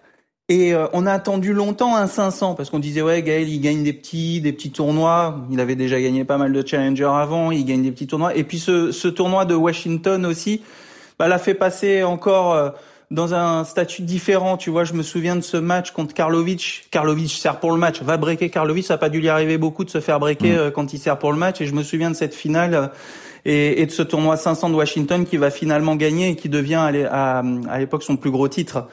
Et 0.51 0.73
euh, 0.73 0.87
on 0.93 1.05
a 1.05 1.13
attendu 1.13 1.53
longtemps 1.53 1.95
un 1.95 2.07
500 2.07 2.55
parce 2.55 2.71
qu'on 2.71 2.79
disait 2.79 3.03
ouais 3.03 3.21
Gaël 3.21 3.47
il 3.47 3.61
gagne 3.61 3.83
des 3.83 3.93
petits 3.93 4.41
des 4.41 4.51
petits 4.51 4.71
tournois. 4.71 5.45
Il 5.51 5.59
avait 5.59 5.75
déjà 5.75 6.01
gagné 6.01 6.25
pas 6.25 6.37
mal 6.37 6.51
de 6.51 6.67
challengers 6.67 7.03
avant. 7.03 7.51
Il 7.51 7.63
gagne 7.65 7.83
des 7.83 7.91
petits 7.91 8.07
tournois. 8.07 8.35
Et 8.35 8.43
puis 8.43 8.57
ce, 8.57 8.91
ce 8.91 9.07
tournoi 9.07 9.45
de 9.45 9.53
Washington 9.53 10.25
aussi, 10.25 10.63
bah, 11.19 11.27
l'a 11.27 11.37
fait 11.37 11.53
passer 11.53 12.01
encore 12.01 12.53
euh, 12.53 12.69
dans 13.11 13.35
un 13.35 13.63
statut 13.63 14.01
différent. 14.01 14.57
Tu 14.57 14.71
vois, 14.71 14.85
je 14.85 14.93
me 14.93 15.03
souviens 15.03 15.35
de 15.35 15.41
ce 15.41 15.55
match 15.55 15.91
contre 15.91 16.15
Karlovic. 16.15 16.87
Karlovic 16.89 17.29
sert 17.29 17.59
pour 17.59 17.71
le 17.71 17.77
match, 17.77 18.01
va 18.01 18.17
breaker 18.17 18.49
Karlovic. 18.49 18.85
Ça 18.85 18.95
a 18.95 18.97
pas 18.97 19.09
dû 19.09 19.19
lui 19.19 19.29
arriver 19.29 19.59
beaucoup 19.59 19.85
de 19.85 19.91
se 19.91 20.01
faire 20.01 20.19
breaker 20.19 20.51
mm. 20.51 20.57
euh, 20.57 20.71
quand 20.71 20.93
il 20.93 20.97
sert 20.97 21.19
pour 21.19 21.31
le 21.31 21.37
match. 21.37 21.61
Et 21.61 21.67
je 21.67 21.75
me 21.75 21.83
souviens 21.83 22.09
de 22.09 22.15
cette 22.15 22.33
finale. 22.33 22.89
Et, 23.45 23.81
et, 23.81 23.85
de 23.85 23.91
ce 23.91 24.01
tournoi 24.01 24.35
500 24.35 24.71
de 24.71 24.75
Washington 24.75 25.25
qui 25.25 25.37
va 25.37 25.49
finalement 25.49 25.95
gagner 25.95 26.31
et 26.31 26.35
qui 26.35 26.49
devient 26.49 26.89
à, 27.09 27.39
à 27.69 27.79
l'époque 27.79 28.03
son 28.03 28.17
plus 28.17 28.31
gros 28.31 28.49
titre. 28.49 28.87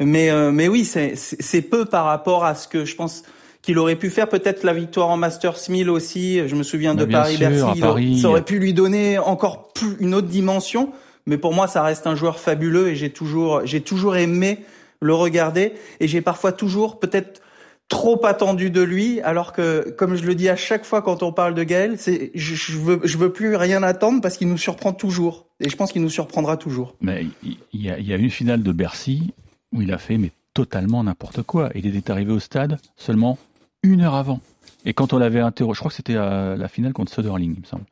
Mais, 0.00 0.30
euh, 0.30 0.50
mais 0.50 0.68
oui, 0.68 0.84
c'est 0.84 1.62
peu 1.62 1.84
par 1.84 2.04
rapport 2.06 2.44
à 2.44 2.54
ce 2.54 2.68
que 2.68 2.84
je 2.84 2.96
pense 2.96 3.22
qu'il 3.62 3.78
aurait 3.78 3.96
pu 3.96 4.10
faire. 4.10 4.28
Peut-être 4.28 4.64
la 4.64 4.74
victoire 4.74 5.08
en 5.08 5.16
Masters 5.16 5.58
1000 5.68 5.90
aussi. 5.90 6.46
Je 6.46 6.54
me 6.54 6.62
souviens 6.62 6.94
de 6.94 7.04
Paris-Bercy. 7.04 7.80
Ça 8.20 8.28
aurait 8.28 8.44
pu 8.44 8.58
lui 8.58 8.74
donner 8.74 9.18
encore 9.18 9.72
plus 9.72 9.96
une 10.00 10.14
autre 10.14 10.28
dimension. 10.28 10.92
Mais 11.26 11.38
pour 11.38 11.54
moi, 11.54 11.66
ça 11.68 11.82
reste 11.82 12.06
un 12.06 12.14
joueur 12.14 12.38
fabuleux 12.38 12.88
et 12.88 12.96
j'ai 12.96 13.10
toujours, 13.10 13.62
j'ai 13.64 13.80
toujours 13.80 14.16
aimé 14.16 14.58
le 15.00 15.14
regarder. 15.14 15.72
Et 16.00 16.08
j'ai 16.08 16.20
parfois 16.20 16.52
toujours 16.52 17.00
peut-être 17.00 17.40
trop 17.88 18.24
attendu 18.26 18.70
de 18.70 18.82
lui, 18.82 19.20
alors 19.20 19.52
que, 19.52 19.90
comme 19.90 20.16
je 20.16 20.24
le 20.24 20.34
dis 20.34 20.48
à 20.48 20.56
chaque 20.56 20.84
fois 20.84 21.02
quand 21.02 21.22
on 21.22 21.32
parle 21.32 21.54
de 21.54 21.62
Gaël, 21.62 21.96
c'est 21.98 22.30
je, 22.34 22.54
je, 22.54 22.78
veux 22.78 23.00
je 23.04 23.18
veux 23.18 23.30
plus 23.30 23.56
rien 23.56 23.82
attendre 23.82 24.20
parce 24.22 24.36
qu'il 24.38 24.48
nous 24.48 24.58
surprend 24.58 24.92
toujours. 24.92 25.46
Et 25.60 25.68
je 25.68 25.76
pense 25.76 25.92
qu'il 25.92 26.02
nous 26.02 26.10
surprendra 26.10 26.56
toujours. 26.56 26.96
Mais 27.00 27.26
il 27.42 27.58
y 27.72 27.90
a, 27.90 27.98
il 27.98 28.06
y 28.06 28.12
a 28.12 28.16
une 28.16 28.30
finale 28.30 28.62
de 28.62 28.72
Bercy 28.72 29.32
où 29.74 29.82
il 29.82 29.92
a 29.92 29.98
fait 29.98 30.16
mais 30.16 30.30
totalement 30.54 31.04
n'importe 31.04 31.42
quoi. 31.42 31.70
Il 31.74 31.94
était 31.94 32.10
arrivé 32.10 32.32
au 32.32 32.38
stade 32.38 32.78
seulement 32.96 33.38
une 33.82 34.00
heure 34.00 34.14
avant. 34.14 34.40
Et 34.86 34.94
quand 34.94 35.12
on 35.12 35.18
l'avait 35.18 35.40
interrogé, 35.40 35.76
je 35.76 35.80
crois 35.80 35.90
que 35.90 35.96
c'était 35.96 36.16
à 36.16 36.56
la 36.56 36.68
finale 36.68 36.92
contre 36.92 37.12
Söderling, 37.12 37.54
il 37.54 37.60
me 37.60 37.66
semble. 37.66 37.84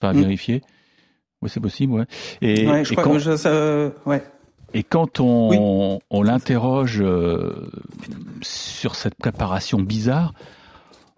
Enfin, 0.00 0.10
à 0.10 0.14
mm. 0.14 0.20
vérifier. 0.20 0.62
Oui, 1.42 1.50
c'est 1.50 1.60
possible, 1.60 1.92
ouais. 1.92 2.06
Et, 2.40 2.66
je 2.84 2.92
crois 2.92 3.04
quand, 3.04 3.14
que 3.14 3.36
ça, 3.36 3.92
ouais. 4.06 4.22
Et 4.72 4.82
quand 4.82 5.20
on, 5.20 6.00
on 6.10 6.22
l'interroge 6.22 7.00
euh, 7.00 7.70
sur 8.42 8.96
cette 8.96 9.14
préparation 9.14 9.78
bizarre, 9.78 10.34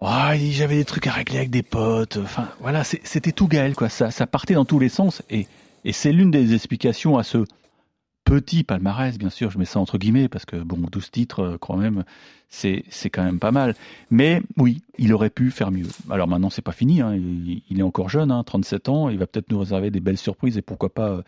oh, 0.01 0.07
j'avais 0.51 0.75
des 0.75 0.85
trucs 0.85 1.07
à 1.07 1.11
régler 1.11 1.37
avec 1.37 1.49
des 1.49 1.63
potes. 1.63 2.17
Enfin, 2.17 2.49
voilà, 2.59 2.83
c'était 2.83 3.31
tout 3.31 3.47
Gaël, 3.47 3.73
quoi. 3.73 3.89
Ça, 3.89 4.11
ça 4.11 4.27
partait 4.27 4.53
dans 4.55 4.65
tous 4.65 4.79
les 4.79 4.89
sens. 4.89 5.23
Et, 5.29 5.47
et 5.85 5.93
c'est 5.93 6.11
l'une 6.11 6.29
des 6.29 6.53
explications 6.53 7.17
à 7.17 7.23
ce 7.23 7.45
petit 8.27 8.65
palmarès, 8.65 9.17
bien 9.17 9.29
sûr, 9.29 9.49
je 9.49 9.57
mets 9.57 9.65
ça 9.65 9.79
entre 9.79 9.97
guillemets, 9.97 10.27
parce 10.27 10.45
que 10.45 10.57
bon, 10.57 10.77
12 10.91 11.11
titres, 11.11 11.39
euh, 11.39 11.57
quand 11.57 11.77
même, 11.77 12.03
c'est, 12.49 12.83
c'est 12.89 13.09
quand 13.09 13.23
même 13.23 13.39
pas 13.39 13.51
mal. 13.51 13.73
Mais 14.11 14.41
oui, 14.57 14.81
il 14.97 15.13
aurait 15.13 15.29
pu 15.29 15.49
faire 15.49 15.71
mieux. 15.71 15.87
Alors 16.09 16.27
maintenant, 16.27 16.49
c'est 16.49 16.61
pas 16.61 16.73
fini, 16.73 16.99
hein. 17.01 17.15
il, 17.15 17.79
est 17.79 17.83
encore 17.83 18.09
jeune, 18.09 18.29
hein, 18.31 18.43
37 18.43 18.89
ans, 18.89 19.09
il 19.09 19.17
va 19.17 19.27
peut-être 19.27 19.49
nous 19.49 19.59
réserver 19.59 19.91
des 19.91 20.01
belles 20.01 20.17
surprises, 20.17 20.57
et 20.57 20.61
pourquoi 20.61 20.93
pas 20.93 21.09
euh, 21.09 21.21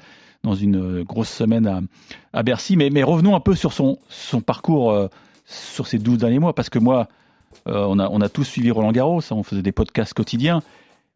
dans 0.43 0.55
une 0.55 1.03
grosse 1.03 1.29
semaine 1.29 1.67
à, 1.67 1.79
à 2.33 2.43
Bercy. 2.43 2.75
Mais, 2.75 2.89
mais 2.89 3.03
revenons 3.03 3.33
un 3.33 3.39
peu 3.39 3.55
sur 3.55 3.71
son, 3.71 3.97
son 4.09 4.41
parcours 4.41 5.09
sur 5.45 5.87
ces 5.87 5.99
12 5.99 6.17
derniers 6.17 6.39
mois, 6.39 6.53
parce 6.53 6.69
que 6.69 6.79
moi, 6.79 7.07
on, 7.65 7.99
a, 7.99 8.09
on 8.09 8.21
a 8.21 8.29
tous 8.29 8.45
suivi 8.45 8.71
Roland 8.71 8.93
Garros, 8.93 9.19
hein, 9.19 9.35
on 9.35 9.43
faisait 9.43 9.61
des 9.61 9.73
podcasts 9.73 10.13
quotidiens, 10.13 10.61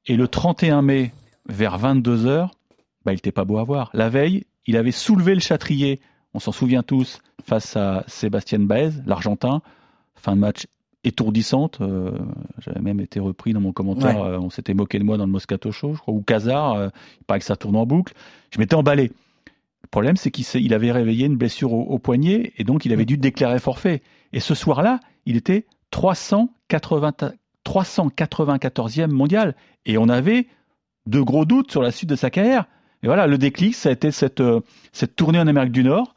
et 0.07 0.17
le 0.17 0.27
31 0.27 0.81
mai, 0.81 1.13
vers 1.47 1.79
22h, 1.79 2.49
bah, 3.05 3.11
il 3.11 3.15
n'était 3.15 3.31
pas 3.31 3.45
beau 3.45 3.59
à 3.59 3.63
voir. 3.63 3.89
La 3.93 4.09
veille, 4.09 4.43
il 4.67 4.77
avait 4.77 4.91
soulevé 4.91 5.33
le 5.33 5.41
châtrier, 5.41 5.99
on 6.33 6.39
s'en 6.39 6.51
souvient 6.51 6.83
tous, 6.83 7.19
face 7.43 7.75
à 7.75 8.03
Sébastien 8.07 8.59
Baez, 8.59 8.91
l'Argentin. 9.05 9.61
Fin 10.15 10.35
de 10.35 10.41
match 10.41 10.67
étourdissante. 11.03 11.79
Euh, 11.81 12.11
j'avais 12.59 12.81
même 12.81 12.99
été 12.99 13.19
repris 13.19 13.53
dans 13.53 13.59
mon 13.59 13.73
commentaire. 13.73 14.23
Euh, 14.23 14.37
on 14.37 14.49
s'était 14.49 14.73
moqué 14.73 14.99
de 14.99 15.03
moi 15.03 15.17
dans 15.17 15.25
le 15.25 15.31
Moscato 15.31 15.71
Show, 15.71 15.95
je 15.95 15.99
crois, 15.99 16.13
ou 16.13 16.21
Casar. 16.21 16.73
Euh, 16.73 16.89
il 17.19 17.25
paraît 17.25 17.39
que 17.39 17.45
ça 17.45 17.55
tourne 17.55 17.75
en 17.75 17.85
boucle. 17.85 18.13
Je 18.51 18.59
m'étais 18.59 18.75
emballé. 18.75 19.11
Le 19.81 19.87
problème, 19.91 20.15
c'est 20.15 20.31
qu'il 20.31 20.73
avait 20.73 20.91
réveillé 20.91 21.25
une 21.25 21.35
blessure 21.35 21.73
au, 21.73 21.99
poignet 21.99 22.53
et 22.57 22.63
donc 22.63 22.85
il 22.85 22.93
avait 22.93 23.05
dû 23.05 23.17
déclarer 23.17 23.59
forfait. 23.59 24.01
Et 24.31 24.39
ce 24.39 24.55
soir-là, 24.55 24.99
il 25.25 25.35
était 25.35 25.65
380, 25.91 27.13
394e 27.65 29.11
mondial. 29.11 29.55
Et 29.85 29.97
on 29.97 30.09
avait 30.09 30.47
de 31.05 31.19
gros 31.19 31.45
doutes 31.45 31.69
sur 31.69 31.81
la 31.81 31.91
suite 31.91 32.09
de 32.09 32.15
sa 32.15 32.29
carrière. 32.29 32.65
Et 33.03 33.07
voilà, 33.07 33.27
le 33.27 33.37
déclic, 33.37 33.75
ça 33.75 33.89
a 33.89 33.91
été 33.91 34.11
cette, 34.11 34.39
euh, 34.39 34.61
cette 34.93 35.15
tournée 35.15 35.39
en 35.39 35.47
Amérique 35.47 35.73
du 35.73 35.83
Nord, 35.83 36.15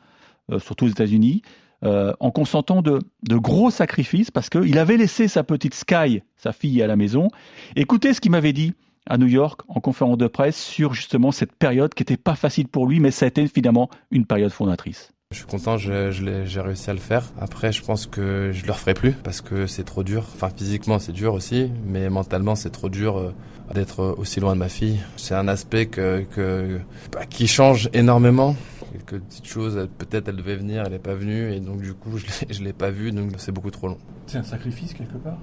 euh, 0.52 0.60
surtout 0.60 0.86
aux 0.86 0.88
États-Unis, 0.88 1.42
euh, 1.84 2.12
en 2.20 2.30
consentant 2.30 2.80
de, 2.80 3.00
de, 3.28 3.36
gros 3.36 3.70
sacrifices 3.70 4.30
parce 4.30 4.48
qu'il 4.48 4.78
avait 4.78 4.96
laissé 4.96 5.26
sa 5.28 5.42
petite 5.42 5.74
Sky, 5.74 6.22
sa 6.36 6.52
fille, 6.52 6.80
à 6.82 6.86
la 6.86 6.96
maison. 6.96 7.28
Écoutez 7.74 8.14
ce 8.14 8.20
qu'il 8.20 8.30
m'avait 8.30 8.52
dit 8.52 8.72
à 9.04 9.18
New 9.18 9.26
York 9.26 9.60
en 9.68 9.80
conférence 9.80 10.16
de 10.16 10.28
presse 10.28 10.56
sur 10.56 10.94
justement 10.94 11.32
cette 11.32 11.52
période 11.52 11.92
qui 11.92 12.02
n'était 12.02 12.16
pas 12.16 12.36
facile 12.36 12.68
pour 12.68 12.86
lui, 12.86 13.00
mais 13.00 13.10
ça 13.10 13.26
a 13.26 13.28
été 13.28 13.46
finalement 13.48 13.90
une 14.10 14.24
période 14.24 14.52
fondatrice. 14.52 15.12
Je 15.32 15.38
suis 15.38 15.46
content, 15.46 15.76
j'ai 15.76 16.60
réussi 16.60 16.88
à 16.88 16.92
le 16.92 17.00
faire. 17.00 17.24
Après, 17.40 17.72
je 17.72 17.82
pense 17.82 18.06
que 18.06 18.52
je 18.52 18.64
le 18.64 18.72
referai 18.72 18.94
plus 18.94 19.12
parce 19.12 19.40
que 19.40 19.66
c'est 19.66 19.82
trop 19.82 20.04
dur. 20.04 20.24
Enfin, 20.34 20.50
physiquement, 20.56 21.00
c'est 21.00 21.12
dur 21.12 21.34
aussi, 21.34 21.68
mais 21.84 22.08
mentalement, 22.08 22.54
c'est 22.54 22.70
trop 22.70 22.88
dur 22.88 23.34
d'être 23.74 24.14
aussi 24.18 24.40
loin 24.40 24.54
de 24.54 24.58
ma 24.58 24.68
fille. 24.68 25.00
C'est 25.16 25.34
un 25.34 25.48
aspect 25.48 25.86
que, 25.86 26.24
que 26.34 26.78
bah, 27.12 27.26
qui 27.26 27.46
change 27.46 27.88
énormément. 27.92 28.56
Quelques 28.92 29.22
petites 29.24 29.46
choses, 29.46 29.88
peut-être 29.98 30.28
elle 30.28 30.36
devait 30.36 30.56
venir, 30.56 30.84
elle 30.86 30.92
n'est 30.92 30.98
pas 30.98 31.14
venue, 31.14 31.52
et 31.52 31.60
donc 31.60 31.82
du 31.82 31.92
coup 31.92 32.18
je 32.48 32.62
l'ai 32.62 32.72
pas 32.72 32.90
vue, 32.90 33.12
donc 33.12 33.32
c'est 33.38 33.52
beaucoup 33.52 33.70
trop 33.70 33.88
long. 33.88 33.98
C'est 34.26 34.38
un 34.38 34.42
sacrifice 34.42 34.94
quelque 34.94 35.18
part? 35.18 35.38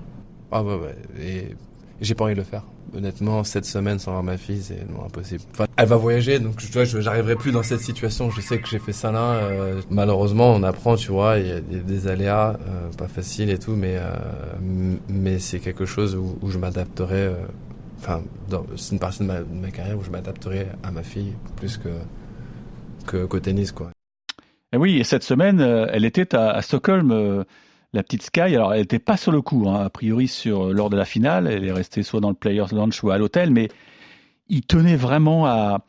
Ah 0.52 0.64
ouais, 0.64 0.76
ouais. 0.76 0.96
Et 1.20 1.56
j'ai 2.02 2.16
pas 2.16 2.26
envie 2.26 2.34
de 2.34 2.40
le 2.40 2.46
faire. 2.46 2.64
Honnêtement, 2.96 3.44
cette 3.44 3.66
semaine 3.66 3.98
sans 3.98 4.12
voir 4.12 4.24
ma 4.24 4.38
fille, 4.38 4.62
c'est 4.62 4.86
impossible. 5.04 5.42
Enfin, 5.52 5.66
elle 5.78 5.88
va 5.88 5.96
voyager, 5.96 6.40
donc 6.40 6.58
tu 6.58 6.72
vois, 6.72 6.84
j'arriverai 6.84 7.36
plus 7.36 7.52
dans 7.52 7.64
cette 7.64 7.80
situation. 7.80 8.30
Je 8.30 8.40
sais 8.40 8.60
que 8.60 8.68
j'ai 8.68 8.78
fait 8.78 8.94
ça 8.94 9.12
là. 9.12 9.36
Euh, 9.36 9.82
malheureusement, 9.90 10.52
on 10.54 10.62
apprend, 10.62 10.96
tu 10.96 11.12
vois, 11.12 11.40
il 11.40 11.48
y 11.48 11.52
a 11.52 11.60
des, 11.60 12.08
aléas, 12.08 12.60
euh, 12.68 12.90
pas 12.96 13.08
faciles 13.08 13.50
et 13.50 13.58
tout, 13.58 13.76
mais 13.76 13.98
euh, 13.98 14.96
mais 15.10 15.40
c'est 15.40 15.60
quelque 15.60 15.86
chose 15.86 16.16
où, 16.16 16.38
où 16.42 16.52
je 16.52 16.60
m'adapterai 16.60 17.32
enfin, 18.04 18.24
c'est 18.76 18.94
une 18.94 19.00
partie 19.00 19.20
de 19.20 19.26
ma, 19.26 19.72
carrière 19.72 19.98
où 19.98 20.04
je 20.04 20.10
m'adapterai 20.10 20.68
à 20.84 20.92
ma 20.92 21.04
fille 21.04 21.34
plus 21.56 21.80
que, 23.06 23.26
qu'au 23.26 23.40
tennis, 23.40 23.72
quoi. 23.72 23.92
Et 24.74 24.78
oui, 24.78 24.98
et 24.98 25.04
cette 25.04 25.24
semaine, 25.24 25.62
euh, 25.62 25.86
elle 25.92 26.04
était 26.04 26.36
à, 26.36 26.62
Stockholm, 26.62 27.12
euh, 27.12 27.44
la 27.94 28.02
petite 28.02 28.24
Sky. 28.24 28.42
Alors, 28.42 28.74
elle 28.74 28.82
n'était 28.82 29.00
pas 29.00 29.18
sur 29.18 29.32
le 29.32 29.42
coup, 29.42 29.70
hein, 29.70 29.86
a 29.86 29.90
priori, 29.90 30.28
sur, 30.28 30.70
euh, 30.70 30.74
lors 30.74 30.90
de 30.90 30.98
la 30.98 31.06
finale. 31.06 31.48
Elle 31.48 31.64
est 31.64 31.72
restée 31.72 32.02
soit 32.02 32.20
dans 32.20 32.30
le 32.30 32.36
Players 32.36 32.74
Lounge 32.74 33.04
ou 33.04 33.12
à 33.12 33.18
l'hôtel, 33.20 33.52
mais 33.52 33.70
il 34.50 34.64
tenait 34.64 34.96
vraiment 34.96 35.46
à, 35.46 35.86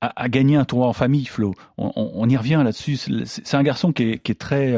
à, 0.00 0.28
gagner 0.28 0.56
un 0.56 0.64
tournoi 0.64 0.88
en 0.88 0.92
famille, 0.92 1.26
Flo. 1.26 1.54
On, 1.78 2.28
y 2.28 2.36
revient 2.36 2.60
là-dessus. 2.64 2.96
C'est 3.24 3.54
un 3.54 3.62
garçon 3.62 3.92
qui 3.92 4.20
est 4.24 4.38
très 4.38 4.74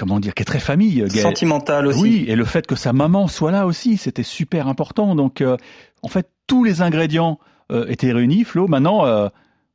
comment 0.00 0.18
dire, 0.18 0.34
qui 0.34 0.42
est 0.42 0.46
très 0.46 0.60
famille. 0.60 1.04
Sentimental 1.10 1.86
aussi. 1.86 2.00
Oui, 2.00 2.24
et 2.26 2.34
le 2.34 2.46
fait 2.46 2.66
que 2.66 2.74
sa 2.74 2.94
maman 2.94 3.28
soit 3.28 3.50
là 3.50 3.66
aussi, 3.66 3.98
c'était 3.98 4.22
super 4.22 4.66
important. 4.66 5.14
Donc, 5.14 5.42
euh, 5.42 5.58
en 6.02 6.08
fait, 6.08 6.30
tous 6.46 6.64
les 6.64 6.80
ingrédients 6.80 7.38
euh, 7.70 7.86
étaient 7.88 8.10
réunis. 8.10 8.44
Flo, 8.44 8.66
maintenant, 8.66 9.04
euh, 9.04 9.28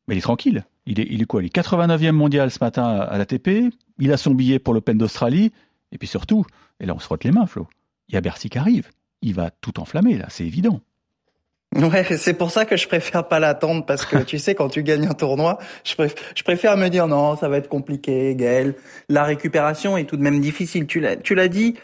il 0.08 0.18
est 0.18 0.22
tranquille. 0.22 0.66
Il 0.88 1.00
est, 1.00 1.08
il 1.10 1.22
est 1.22 1.26
quoi? 1.26 1.44
Il 1.44 1.46
est 1.46 1.56
89e 1.56 2.12
mondial 2.12 2.50
ce 2.50 2.58
matin 2.60 2.86
à 2.86 3.18
l'ATP. 3.20 3.72
Il 4.00 4.12
a 4.12 4.18
son 4.18 4.34
billet 4.34 4.58
pour 4.58 4.74
l'Open 4.74 4.98
d'Australie. 4.98 5.52
Et 5.92 6.00
puis 6.00 6.08
surtout, 6.08 6.44
et 6.80 6.88
là 6.88 6.96
on 6.96 7.00
se 7.00 7.06
frotte 7.06 7.24
les 7.24 7.32
mains, 7.32 7.46
Flo. 7.46 7.68
Il 8.10 8.16
y 8.16 8.18
a 8.18 8.22
Bercy 8.22 8.50
qui 8.50 8.58
arrive. 8.58 8.90
Il 9.22 9.36
va 9.36 9.52
tout 9.52 9.80
enflammer, 9.80 10.18
là, 10.18 10.26
c'est 10.30 10.46
évident. 10.46 10.82
Ouais, 11.76 12.06
c'est 12.18 12.34
pour 12.34 12.52
ça 12.52 12.64
que 12.64 12.78
je 12.78 12.88
préfère 12.88 13.28
pas 13.28 13.40
l'attendre 13.40 13.86
parce 13.86 14.06
que 14.06 14.18
tu 14.18 14.40
sais 14.40 14.56
quand 14.56 14.70
tu 14.70 14.82
gagnes 14.82 15.08
un 15.08 15.14
tournoi, 15.14 15.60
je, 15.84 15.94
préfère, 15.96 16.24
je 16.34 16.44
préfère 16.44 16.78
me 16.78 16.88
dire 16.88 17.08
non, 17.08 17.36
ça 17.36 17.50
va 17.50 17.58
être 17.58 17.68
compliqué, 17.68 18.34
Gaël. 18.36 18.76
La 19.10 19.24
récupération 19.26 19.98
est 19.98 20.06
tout 20.06 20.16
de 20.16 20.22
même 20.22 20.40
difficile. 20.40 20.88
Tu 20.88 21.02
l'as, 21.02 21.18
tu 21.18 21.36
l'as 21.36 21.50
dit. 21.50 21.76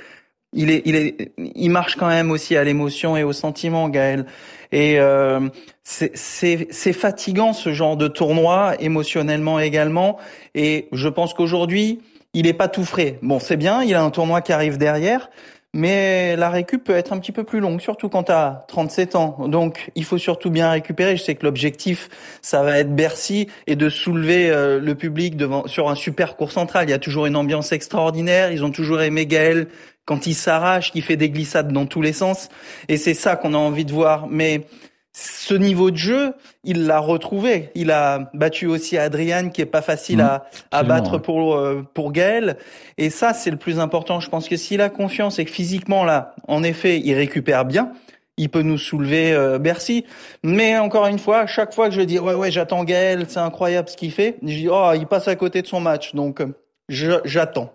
Il 0.54 0.70
est, 0.70 0.82
il 0.86 0.96
est, 0.96 1.34
il 1.38 1.70
marche 1.70 1.96
quand 1.96 2.08
même 2.08 2.32
aussi 2.32 2.56
à 2.58 2.64
l'émotion 2.64 3.18
et 3.18 3.24
au 3.24 3.34
sentiment, 3.34 3.90
Gaël. 3.90 4.26
Et 4.72 5.00
euh, 5.00 5.50
c'est 5.84 6.94
fatigant 6.94 7.52
ce 7.54 7.74
genre 7.74 7.98
de 7.98 8.08
tournoi 8.08 8.76
émotionnellement 8.80 9.60
également. 9.60 10.18
Et 10.56 10.88
je 10.94 11.10
pense 11.10 11.34
qu'aujourd'hui, 11.34 12.00
il 12.34 12.48
est 12.48 12.54
pas 12.54 12.68
tout 12.68 12.86
frais. 12.86 13.20
Bon, 13.22 13.40
c'est 13.40 13.58
bien, 13.58 13.84
il 13.84 13.94
a 13.94 14.04
un 14.04 14.10
tournoi 14.10 14.42
qui 14.42 14.54
arrive 14.54 14.78
derrière, 14.78 15.30
mais 15.74 16.36
la 16.36 16.50
récup 16.50 16.84
peut 16.84 16.96
être 16.96 17.14
un 17.14 17.20
petit 17.20 17.32
peu 17.32 17.46
plus 17.46 17.62
longue, 17.62 17.80
surtout 17.80 18.10
quand 18.10 18.24
tu 18.24 18.32
as 18.34 18.66
37 18.68 19.16
ans. 19.16 19.48
Donc 19.48 19.92
il 19.96 20.04
faut 20.04 20.18
surtout 20.18 20.50
bien 20.50 20.70
récupérer. 20.70 21.16
Je 21.16 21.24
sais 21.24 21.36
que 21.36 21.46
l'objectif, 21.46 22.10
ça 22.42 22.62
va 22.62 22.78
être 22.80 22.94
Bercy 22.94 23.48
et 23.68 23.78
de 23.78 23.88
soulever 23.88 24.50
euh, 24.50 24.80
le 24.80 24.96
public 24.96 25.38
devant 25.38 25.68
sur 25.68 25.90
un 25.90 25.96
super 25.96 26.36
cours 26.36 26.52
central. 26.52 26.88
Il 26.88 26.92
y 26.92 26.94
a 26.94 27.00
toujours 27.00 27.26
une 27.26 27.38
ambiance 27.38 27.72
extraordinaire. 27.72 28.52
Ils 28.52 28.66
ont 28.66 28.72
toujours 28.72 29.02
aimé 29.02 29.26
Gaël 29.26 29.68
quand 30.04 30.28
il 30.28 30.34
s'arrache, 30.34 30.92
qui 30.92 31.02
fait 31.02 31.16
des 31.16 31.30
glissades 31.30 31.72
dans 31.72 31.86
tous 31.86 32.02
les 32.02 32.12
sens. 32.12 32.50
Et 32.90 32.98
c'est 32.98 33.14
ça 33.14 33.38
qu'on 33.38 33.54
a 33.54 33.58
envie 33.58 33.86
de 33.86 33.94
voir. 33.94 34.28
Mais 34.28 34.66
ce 35.14 35.54
niveau 35.54 35.92
de 35.92 35.98
jeu, 35.98 36.34
il 36.64 36.86
l'a 36.86 37.00
retrouvé. 37.00 37.70
Il 37.76 37.92
a 37.92 38.30
battu 38.34 38.66
aussi 38.68 38.98
Adrian, 38.98 39.50
qui 39.50 39.62
est 39.62 39.66
pas 39.66 39.82
facile 39.82 40.20
mmh. 40.20 40.22
à, 40.22 40.46
à 40.72 40.84
battre 40.84 41.18
pour 41.18 41.56
euh, 41.56 41.86
pour 41.94 42.12
Gaël. 42.12 42.58
Et 42.98 43.10
ça, 43.10 43.34
c'est 43.34 43.52
le 43.52 43.58
plus 43.58 43.80
important. 43.80 44.20
Je 44.20 44.30
pense 44.30 44.48
que 44.48 44.56
s'il 44.56 44.82
a 44.82 44.90
confiance 44.90 45.38
et 45.40 45.46
que 45.46 45.52
physiquement 45.52 46.06
là, 46.06 46.36
en 46.48 46.64
effet, 46.64 47.00
il 47.00 47.14
récupère 47.14 47.66
bien, 47.66 47.92
il 48.38 48.50
peut 48.50 48.62
nous 48.62 48.78
soulever 48.78 49.34
euh, 49.34 49.60
Bercy. 49.60 50.06
Mais 50.44 50.78
encore 50.78 51.08
une 51.08 51.20
fois, 51.20 51.46
chaque 51.46 51.74
fois 51.74 51.90
que 51.90 51.96
je 51.96 52.02
dis 52.02 52.18
ouais 52.18 52.34
ouais, 52.34 52.52
j'attends 52.52 52.86
Gaël, 52.86 53.26
c'est 53.28 53.40
incroyable 53.40 53.90
ce 53.90 53.98
qu'il 53.98 54.12
fait, 54.12 54.38
je 54.42 54.56
dis 54.56 54.70
oh 54.72 54.92
il 54.96 55.08
passe 55.08 55.28
à 55.28 55.36
côté 55.36 55.62
de 55.62 55.68
son 55.68 55.82
match, 55.82 56.16
donc 56.16 56.42
j'attends. 56.88 57.74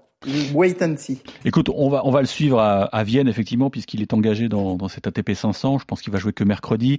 Wait 0.54 0.83
and 0.83 0.97
see. 0.97 1.18
Écoute, 1.45 1.68
on 1.75 1.88
va, 1.88 2.04
on 2.04 2.11
va 2.11 2.21
le 2.21 2.26
suivre 2.26 2.61
à, 2.61 3.04
Vienne, 3.04 3.28
effectivement, 3.28 3.71
puisqu'il 3.71 4.02
est 4.02 4.12
engagé 4.12 4.49
dans, 4.49 4.76
dans 4.76 4.88
cet 4.88 5.06
ATP 5.06 5.35
500. 5.35 5.78
Je 5.78 5.85
pense 5.85 6.02
qu'il 6.02 6.12
va 6.12 6.18
jouer 6.18 6.33
que 6.33 6.45
mercredi. 6.45 6.99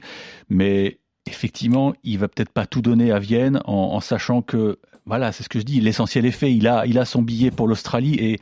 Mais 0.50 1.00
effectivement, 1.28 1.94
il 2.04 2.18
va 2.20 2.28
peut-être 2.28 2.52
pas 2.52 2.66
tout 2.66 2.82
donner 2.82 3.12
à 3.12 3.20
Vienne 3.20 3.62
en, 3.66 4.00
sachant 4.00 4.42
que, 4.42 4.80
voilà, 5.06 5.32
c'est 5.32 5.44
ce 5.44 5.50
que 5.50 5.60
je 5.60 5.66
dis, 5.66 5.80
l'essentiel 5.82 6.26
est 6.26 6.32
fait. 6.32 6.54
Il 6.54 6.68
a, 6.68 6.86
il 6.86 6.98
a 6.98 7.06
son 7.06 7.22
billet 7.22 7.52
pour 7.52 7.68
l'Australie 7.68 8.16
et 8.16 8.40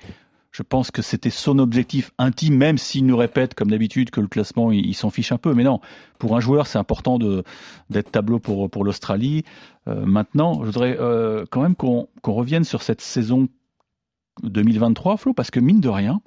je 0.52 0.64
pense 0.64 0.90
que 0.90 1.02
c'était 1.02 1.30
son 1.30 1.60
objectif 1.60 2.12
intime, 2.18 2.56
même 2.56 2.78
s'il 2.78 3.06
nous 3.06 3.18
répète, 3.18 3.56
comme 3.56 3.70
d'habitude, 3.70 4.10
que 4.10 4.22
le 4.22 4.28
classement, 4.28 4.72
il, 4.72 4.96
s'en 4.96 5.10
fiche 5.10 5.34
un 5.34 5.38
peu. 5.38 5.54
Mais 5.54 5.64
non, 5.64 5.82
pour 6.18 6.38
un 6.38 6.40
joueur, 6.40 6.68
c'est 6.68 6.78
important 6.78 7.20
d'être 7.20 8.12
tableau 8.12 8.40
pour, 8.40 8.70
pour 8.70 8.86
l'Australie. 8.86 9.44
Euh, 9.90 10.06
maintenant, 10.06 10.62
je 10.62 10.68
voudrais 10.68 10.98
euh, 10.98 11.46
quand 11.52 11.62
même 11.62 11.76
qu'on, 11.76 12.08
qu'on 12.22 12.34
revienne 12.34 12.64
sur 12.64 12.84
cette 12.84 13.02
saison 13.02 13.50
2023, 14.44 15.18
Flo, 15.18 15.34
parce 15.34 15.52
que 15.52 15.60
mine 15.60 15.80
de 15.80 15.90
rien, 15.90 16.22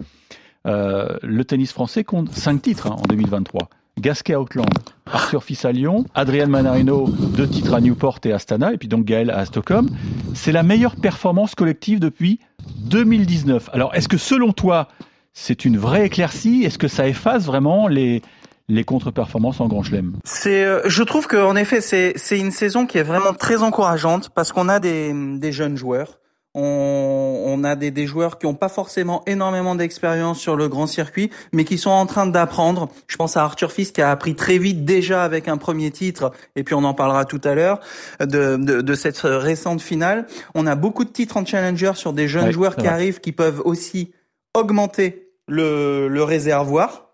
euh, 0.67 1.17
le 1.23 1.45
tennis 1.45 1.73
français 1.73 2.05
compte 2.05 2.33
5 2.33 2.63
titres 2.63 2.87
hein, 2.89 2.97
en 2.99 3.07
2023. 3.09 3.69
Gasquet 3.99 4.35
à 4.35 4.41
Auckland, 4.41 4.69
Arthur 5.13 5.43
Fils 5.43 5.65
à 5.65 5.73
Lyon, 5.73 6.05
Adrian 6.15 6.47
Manarino, 6.47 7.09
deux 7.09 7.49
titres 7.49 7.75
à 7.75 7.81
Newport 7.81 8.21
et 8.25 8.33
Astana, 8.33 8.73
et 8.73 8.79
puis 8.79 8.87
donc 8.87 9.05
Gaël 9.05 9.31
à 9.31 9.45
Stockholm. 9.45 9.89
C'est 10.35 10.53
la 10.53 10.63
meilleure 10.63 10.97
performance 10.97 11.55
collective 11.55 11.99
depuis 11.99 12.39
2019. 12.79 13.71
Alors, 13.73 13.95
est-ce 13.95 14.09
que 14.09 14.17
selon 14.19 14.53
toi, 14.53 14.89
c'est 15.33 15.65
une 15.65 15.79
vraie 15.79 16.07
éclaircie? 16.07 16.63
Est-ce 16.65 16.79
que 16.79 16.87
ça 16.87 17.09
efface 17.09 17.45
vraiment 17.45 17.89
les, 17.89 18.23
les 18.69 18.85
contre-performances 18.85 19.61
en 19.61 19.67
Grand 19.67 19.83
Chelem? 19.83 20.15
C'est, 20.25 20.65
euh, 20.65 20.81
je 20.87 21.03
trouve 21.03 21.27
qu'en 21.27 21.57
effet, 21.57 21.81
c'est, 21.81 22.13
c'est 22.17 22.39
une 22.39 22.53
saison 22.53 22.87
qui 22.87 22.99
est 22.99 23.03
vraiment 23.03 23.35
très 23.35 23.63
encourageante 23.63 24.31
parce 24.31 24.53
qu'on 24.53 24.69
a 24.69 24.79
des, 24.79 25.13
des 25.39 25.53
jeunes 25.53 25.77
joueurs 25.77 26.19
On, 26.61 27.63
a 27.63 27.77
des, 27.77 27.91
des, 27.91 28.07
joueurs 28.07 28.39
qui 28.39 28.47
n'ont 28.47 28.55
pas 28.55 28.69
forcément 28.69 29.23
énormément 29.27 29.77
d'expérience 29.77 30.41
sur 30.41 30.57
le 30.57 30.69
grand 30.69 30.89
circuit, 30.89 31.31
mais 31.53 31.65
qui 31.65 31.79
sont 31.79 31.91
en 31.91 32.07
train 32.07 32.27
d'apprendre. 32.27 32.89
Je 33.07 33.17
pense 33.17 33.37
à 33.37 33.45
Arthur 33.45 33.71
Fils 33.71 33.93
qui 33.93 34.03
a 34.03 34.11
appris 34.11 34.35
très 34.35 34.59
vite 34.59 34.85
déjà 34.85 35.23
avec 35.23 35.47
un 35.47 35.57
premier 35.57 35.91
titre, 35.91 36.33
et 36.57 36.65
puis 36.65 36.75
on 36.75 36.83
en 36.83 36.95
parlera 36.95 37.25
tout 37.25 37.41
à 37.45 37.55
l'heure, 37.55 37.81
de, 38.21 38.57
de, 38.57 38.81
de, 38.81 38.95
cette 38.95 39.21
récente 39.23 39.81
finale. 39.81 40.27
On 40.55 40.67
a 40.67 40.75
beaucoup 40.75 41.05
de 41.05 41.11
titres 41.11 41.37
en 41.37 41.45
challenger 41.45 41.93
sur 41.95 42.13
des 42.13 42.27
jeunes 42.27 42.51
joueurs 42.51 42.75
qui 42.75 42.89
arrivent, 42.89 43.21
qui 43.21 43.33
peuvent 43.33 43.63
aussi 43.65 44.13
augmenter 44.55 45.31
le, 45.47 46.09
le 46.09 46.23
réservoir. 46.23 47.05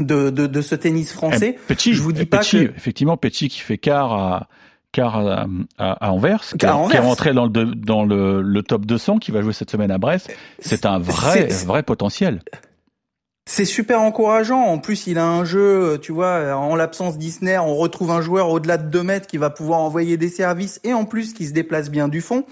De, 0.00 0.30
de, 0.30 0.48
de, 0.48 0.60
ce 0.60 0.74
tennis 0.74 1.12
français. 1.12 1.56
Petit, 1.68 1.94
je 1.94 2.02
vous 2.02 2.10
dis 2.10 2.26
pas 2.26 2.38
que... 2.38 2.56
effectivement, 2.76 3.16
Petit 3.16 3.48
qui 3.48 3.60
fait 3.60 3.78
quart 3.78 4.12
à, 4.12 4.48
car 4.94 5.16
à, 5.16 5.46
à, 5.76 6.12
Anvers, 6.12 6.54
qui, 6.56 6.64
est 6.64 6.70
rentré 6.98 7.34
dans, 7.34 7.46
le, 7.46 7.64
dans 7.74 8.04
le, 8.04 8.40
le, 8.40 8.62
top 8.62 8.86
200, 8.86 9.18
qui 9.18 9.32
va 9.32 9.42
jouer 9.42 9.52
cette 9.52 9.70
semaine 9.70 9.90
à 9.90 9.98
Brest. 9.98 10.32
C'est 10.60 10.86
un 10.86 11.00
vrai, 11.00 11.48
vrai 11.66 11.82
potentiel. 11.82 12.40
C'est 13.46 13.64
super 13.64 14.00
encourageant. 14.00 14.60
En 14.60 14.78
plus, 14.78 15.08
il 15.08 15.18
a 15.18 15.26
un 15.26 15.44
jeu, 15.44 15.98
tu 16.00 16.12
vois, 16.12 16.54
en 16.54 16.76
l'absence 16.76 17.18
d'Isner, 17.18 17.58
on 17.58 17.74
retrouve 17.74 18.12
un 18.12 18.22
joueur 18.22 18.48
au-delà 18.50 18.78
de 18.78 18.88
2 18.88 19.02
mètres 19.02 19.26
qui 19.26 19.36
va 19.36 19.50
pouvoir 19.50 19.80
envoyer 19.80 20.16
des 20.16 20.28
services 20.28 20.80
et 20.84 20.94
en 20.94 21.04
plus 21.04 21.34
qui 21.34 21.46
se 21.46 21.52
déplace 21.52 21.90
bien 21.90 22.06
du 22.06 22.20
fond. 22.20 22.44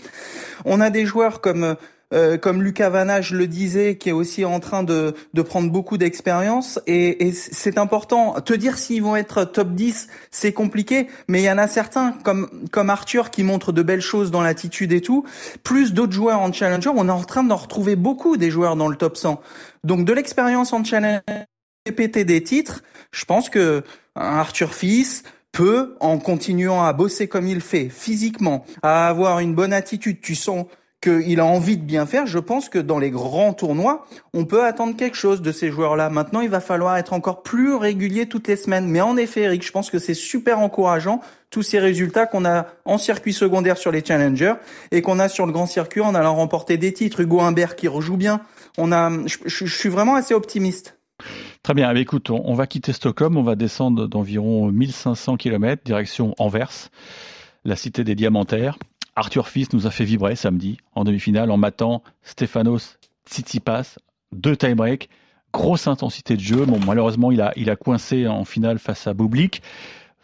On 0.64 0.80
a 0.80 0.90
des 0.90 1.06
joueurs 1.06 1.40
comme 1.40 1.76
euh, 2.12 2.36
comme 2.36 2.62
Lucas 2.62 2.90
Vanage 2.90 3.32
le 3.32 3.46
disait, 3.46 3.96
qui 3.96 4.08
est 4.08 4.12
aussi 4.12 4.44
en 4.44 4.60
train 4.60 4.82
de, 4.82 5.14
de 5.34 5.42
prendre 5.42 5.70
beaucoup 5.70 5.98
d'expérience. 5.98 6.80
Et, 6.86 7.26
et 7.26 7.32
c'est 7.32 7.78
important. 7.78 8.40
Te 8.40 8.52
dire 8.52 8.78
s'ils 8.78 9.02
vont 9.02 9.16
être 9.16 9.44
top 9.44 9.72
10, 9.74 10.08
c'est 10.30 10.52
compliqué, 10.52 11.08
mais 11.28 11.40
il 11.42 11.44
y 11.44 11.50
en 11.50 11.58
a 11.58 11.68
certains, 11.68 12.12
comme, 12.24 12.48
comme 12.70 12.90
Arthur, 12.90 13.30
qui 13.30 13.42
montrent 13.42 13.72
de 13.72 13.82
belles 13.82 14.00
choses 14.00 14.30
dans 14.30 14.42
l'attitude 14.42 14.92
et 14.92 15.00
tout, 15.00 15.24
plus 15.62 15.92
d'autres 15.92 16.12
joueurs 16.12 16.40
en 16.40 16.52
Challenger. 16.52 16.90
On 16.94 17.08
est 17.08 17.12
en 17.12 17.22
train 17.22 17.44
d'en 17.44 17.56
retrouver 17.56 17.96
beaucoup 17.96 18.36
des 18.36 18.50
joueurs 18.50 18.76
dans 18.76 18.88
le 18.88 18.96
top 18.96 19.16
100. 19.16 19.40
Donc 19.84 20.04
de 20.04 20.12
l'expérience 20.12 20.72
en 20.72 20.84
Challenger, 20.84 21.20
répéter 21.86 22.24
des 22.24 22.42
titres, 22.42 22.82
je 23.10 23.24
pense 23.24 23.48
que 23.48 23.82
Arthur 24.14 24.74
Fils, 24.74 25.24
peut, 25.52 25.96
en 26.00 26.18
continuant 26.18 26.82
à 26.82 26.92
bosser 26.94 27.28
comme 27.28 27.46
il 27.46 27.60
fait, 27.60 27.90
physiquement, 27.90 28.64
à 28.82 29.08
avoir 29.08 29.38
une 29.38 29.54
bonne 29.54 29.74
attitude, 29.74 30.20
tu 30.20 30.34
sens 30.34 30.66
qu'il 31.02 31.40
a 31.40 31.44
envie 31.44 31.76
de 31.76 31.82
bien 31.82 32.06
faire, 32.06 32.26
je 32.26 32.38
pense 32.38 32.68
que 32.68 32.78
dans 32.78 32.98
les 32.98 33.10
grands 33.10 33.52
tournois, 33.52 34.06
on 34.32 34.44
peut 34.44 34.64
attendre 34.64 34.96
quelque 34.96 35.16
chose 35.16 35.42
de 35.42 35.50
ces 35.50 35.70
joueurs-là. 35.70 36.08
Maintenant, 36.08 36.40
il 36.40 36.48
va 36.48 36.60
falloir 36.60 36.96
être 36.96 37.12
encore 37.12 37.42
plus 37.42 37.74
régulier 37.74 38.26
toutes 38.26 38.48
les 38.48 38.56
semaines. 38.56 38.86
Mais 38.88 39.00
en 39.00 39.16
effet, 39.16 39.42
Eric, 39.42 39.66
je 39.66 39.72
pense 39.72 39.90
que 39.90 39.98
c'est 39.98 40.14
super 40.14 40.60
encourageant 40.60 41.20
tous 41.50 41.62
ces 41.62 41.80
résultats 41.80 42.26
qu'on 42.26 42.44
a 42.44 42.66
en 42.84 42.98
circuit 42.98 43.32
secondaire 43.32 43.76
sur 43.76 43.90
les 43.90 44.04
challengers 44.04 44.54
et 44.92 45.02
qu'on 45.02 45.18
a 45.18 45.28
sur 45.28 45.44
le 45.44 45.52
grand 45.52 45.66
circuit 45.66 46.00
en 46.00 46.14
allant 46.14 46.36
remporter 46.36 46.78
des 46.78 46.92
titres. 46.92 47.20
Hugo 47.20 47.40
Humbert 47.40 47.74
qui 47.74 47.88
rejoue 47.88 48.16
bien. 48.16 48.40
On 48.78 48.92
a, 48.92 49.10
je, 49.26 49.66
suis 49.66 49.88
vraiment 49.88 50.14
assez 50.14 50.34
optimiste. 50.34 50.98
Très 51.62 51.74
bien. 51.74 51.94
Écoute, 51.94 52.30
on, 52.30 52.54
va 52.54 52.66
quitter 52.66 52.92
Stockholm, 52.92 53.36
on 53.36 53.42
va 53.42 53.56
descendre 53.56 54.06
d'environ 54.06 54.70
1500 54.70 55.36
km 55.36 55.82
direction 55.84 56.34
Anvers, 56.38 56.88
la 57.64 57.76
cité 57.76 58.04
des 58.04 58.14
diamantaires. 58.14 58.78
Arthur 59.14 59.48
Fils 59.48 59.72
nous 59.72 59.86
a 59.86 59.90
fait 59.90 60.04
vibrer 60.04 60.36
samedi 60.36 60.78
en 60.94 61.04
demi-finale 61.04 61.50
en 61.50 61.56
matant 61.56 62.02
Stefanos 62.22 62.98
Tsitsipas, 63.28 63.98
deux 64.32 64.56
tie-break, 64.56 65.08
grosse 65.52 65.86
intensité 65.86 66.36
de 66.36 66.40
jeu. 66.40 66.64
Bon, 66.64 66.80
malheureusement, 66.86 67.30
il 67.30 67.40
a, 67.40 67.52
il 67.56 67.70
a 67.70 67.76
coincé 67.76 68.26
en 68.26 68.44
finale 68.44 68.78
face 68.78 69.06
à 69.06 69.14
Bublik. 69.14 69.62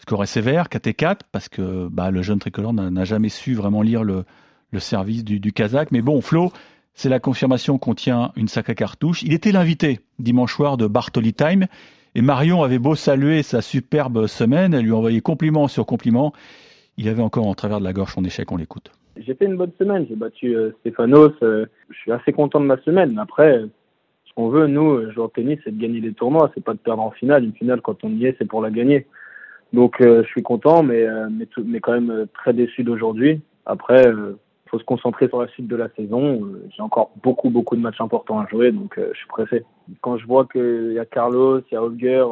Score 0.00 0.22
est 0.22 0.26
sévère, 0.26 0.68
4-4, 0.68 1.18
parce 1.32 1.48
que 1.48 1.88
bah, 1.88 2.10
le 2.10 2.22
jeune 2.22 2.38
tricolore 2.38 2.72
n'a 2.72 3.04
jamais 3.04 3.28
su 3.28 3.54
vraiment 3.54 3.82
lire 3.82 4.04
le, 4.04 4.24
le 4.70 4.80
service 4.80 5.24
du, 5.24 5.40
du 5.40 5.52
Kazakh. 5.52 5.90
Mais 5.90 6.00
bon, 6.00 6.20
Flo, 6.20 6.52
c'est 6.94 7.08
la 7.08 7.20
confirmation 7.20 7.78
qu'on 7.78 7.94
tient 7.94 8.32
une 8.36 8.48
sacrée 8.48 8.74
cartouche. 8.74 9.22
Il 9.22 9.32
était 9.32 9.52
l'invité 9.52 10.00
dimanche 10.18 10.54
soir 10.54 10.76
de 10.76 10.86
Bartoli 10.86 11.34
Time. 11.34 11.66
Et 12.14 12.22
Marion 12.22 12.62
avait 12.62 12.78
beau 12.78 12.94
saluer 12.94 13.42
sa 13.42 13.60
superbe 13.60 14.26
semaine, 14.26 14.74
elle 14.74 14.84
lui 14.84 14.92
envoyait 14.92 15.20
compliment 15.20 15.68
sur 15.68 15.84
compliment 15.84 16.32
il 16.98 17.08
avait 17.08 17.22
encore 17.22 17.46
en 17.46 17.54
travers 17.54 17.78
de 17.78 17.84
la 17.84 17.92
gorge 17.92 18.12
son 18.12 18.24
échec. 18.24 18.50
On 18.52 18.56
l'écoute. 18.56 18.90
J'ai 19.16 19.34
fait 19.34 19.46
une 19.46 19.56
bonne 19.56 19.72
semaine. 19.78 20.04
J'ai 20.08 20.16
battu 20.16 20.54
euh, 20.54 20.72
Stéphanos. 20.80 21.32
Euh, 21.42 21.66
je 21.90 21.98
suis 21.98 22.12
assez 22.12 22.32
content 22.32 22.60
de 22.60 22.66
ma 22.66 22.76
semaine. 22.78 23.18
Après, 23.18 23.62
ce 24.24 24.32
qu'on 24.34 24.48
veut, 24.48 24.66
nous, 24.66 24.90
euh, 24.90 25.12
joueurs 25.12 25.28
de 25.28 25.34
tennis, 25.34 25.58
c'est 25.64 25.76
de 25.76 25.80
gagner 25.80 26.00
des 26.00 26.12
tournois. 26.12 26.50
C'est 26.54 26.62
pas 26.62 26.74
de 26.74 26.78
perdre 26.78 27.02
en 27.02 27.12
finale. 27.12 27.44
Une 27.44 27.52
finale, 27.52 27.80
quand 27.80 28.04
on 28.04 28.10
y 28.10 28.26
est, 28.26 28.36
c'est 28.38 28.46
pour 28.48 28.60
la 28.60 28.70
gagner. 28.70 29.06
Donc, 29.72 29.96
je 30.00 30.22
suis 30.22 30.42
content, 30.42 30.82
mais, 30.82 31.06
mais, 31.30 31.46
mais, 31.62 31.78
quand 31.80 31.92
même 31.92 32.26
très 32.32 32.54
déçu 32.54 32.84
d'aujourd'hui. 32.84 33.42
Après, 33.66 34.02
il 34.02 34.70
faut 34.70 34.78
se 34.78 34.84
concentrer 34.84 35.28
sur 35.28 35.42
la 35.42 35.48
suite 35.48 35.68
de 35.68 35.76
la 35.76 35.90
saison. 35.90 36.40
J'ai 36.74 36.80
encore 36.80 37.10
beaucoup, 37.22 37.50
beaucoup 37.50 37.76
de 37.76 37.82
matchs 37.82 38.00
importants 38.00 38.38
à 38.38 38.46
jouer, 38.46 38.72
donc 38.72 38.94
je 38.96 39.14
suis 39.14 39.28
pressé. 39.28 39.64
Quand 40.00 40.16
je 40.16 40.26
vois 40.26 40.46
qu'il 40.46 40.94
y 40.94 40.98
a 40.98 41.04
Carlos, 41.04 41.60
il 41.60 41.74
y 41.74 41.76
a 41.76 41.82
Holger, 41.82 42.24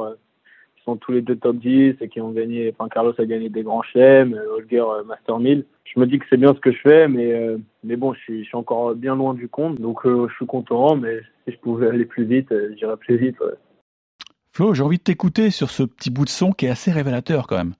sont 0.87 0.97
tous 0.97 1.13
les 1.13 1.21
deux 1.21 1.37
top 1.37 1.57
10 1.57 1.97
et 2.01 2.09
qui 2.09 2.21
ont 2.21 2.31
gagné, 2.31 2.73
enfin 2.73 2.89
Carlos 2.89 3.13
a 3.19 3.25
gagné 3.25 3.49
des 3.49 3.63
grands 3.63 3.83
chelems, 3.83 4.35
euh, 4.35 4.57
Holger 4.57 4.81
euh, 4.81 5.05
Master 5.05 5.39
1000. 5.39 5.65
Je 5.85 6.01
me 6.01 6.07
dis 6.07 6.19
que 6.19 6.25
c'est 6.31 6.37
bien 6.37 6.55
ce 6.55 6.61
que 6.61 6.73
je 6.73 6.79
fais, 6.81 7.09
mais, 7.09 7.33
euh, 7.33 7.59
mais 7.85 7.97
bon, 7.97 8.15
je 8.15 8.21
suis, 8.21 8.43
je 8.45 8.49
suis 8.49 8.57
encore 8.57 8.95
bien 8.95 9.15
loin 9.15 9.35
du 9.35 9.49
compte, 9.49 9.81
donc 9.81 10.01
je 10.05 10.33
suis 10.35 10.47
content, 10.47 10.97
mais 10.97 11.21
si 11.45 11.53
je 11.53 11.59
pouvais 11.59 11.89
aller 11.89 12.05
plus 12.05 12.25
vite, 12.25 12.53
j'irais 12.77 12.97
plus 12.97 13.17
vite. 13.17 13.37
Flo, 14.53 14.73
j'ai 14.73 14.83
envie 14.83 14.99
de 14.99 15.03
t'écouter 15.03 15.51
sur 15.51 15.71
ce 15.71 15.83
petit 15.83 16.11
bout 16.11 16.25
de 16.25 16.31
son 16.31 16.53
qui 16.53 16.67
est 16.67 16.71
assez 16.71 16.91
révélateur 16.91 17.47
quand 17.47 17.59
même. 17.59 17.75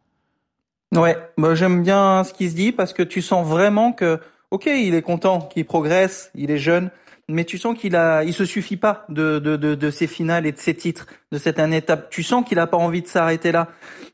Ouais, 0.95 1.17
bah, 1.37 1.55
j'aime 1.55 1.83
bien 1.83 2.23
ce 2.25 2.33
qui 2.33 2.49
se 2.49 2.55
dit 2.55 2.73
parce 2.73 2.93
que 2.93 3.03
tu 3.03 3.23
sens 3.23 3.47
vraiment 3.47 3.93
que, 3.93 4.19
ok, 4.51 4.67
il 4.67 4.95
est 4.95 5.03
content, 5.03 5.41
qu'il 5.41 5.65
progresse, 5.65 6.31
il 6.35 6.51
est 6.51 6.59
jeune, 6.59 6.91
mais 7.29 7.45
tu 7.45 7.59
sens 7.59 7.77
qu'il 7.77 7.97
a, 7.97 8.23
il 8.23 8.33
se 8.33 8.45
suffit 8.45 8.77
pas 8.77 9.05
de, 9.09 9.39
de, 9.39 9.57
de, 9.57 9.75
de 9.75 9.91
ses 9.91 10.07
finales 10.07 10.47
et 10.47 10.53
de 10.53 10.59
ses 10.59 10.75
titres, 10.75 11.07
de 11.33 11.39
cette 11.39 11.59
année 11.59 11.79
étape. 11.79 12.09
Tu 12.11 12.23
sens 12.23 12.45
qu'il 12.45 12.59
a 12.59 12.67
pas 12.67 12.77
envie 12.77 13.03
de 13.03 13.09
s'arrêter 13.09 13.51
là. 13.51 13.69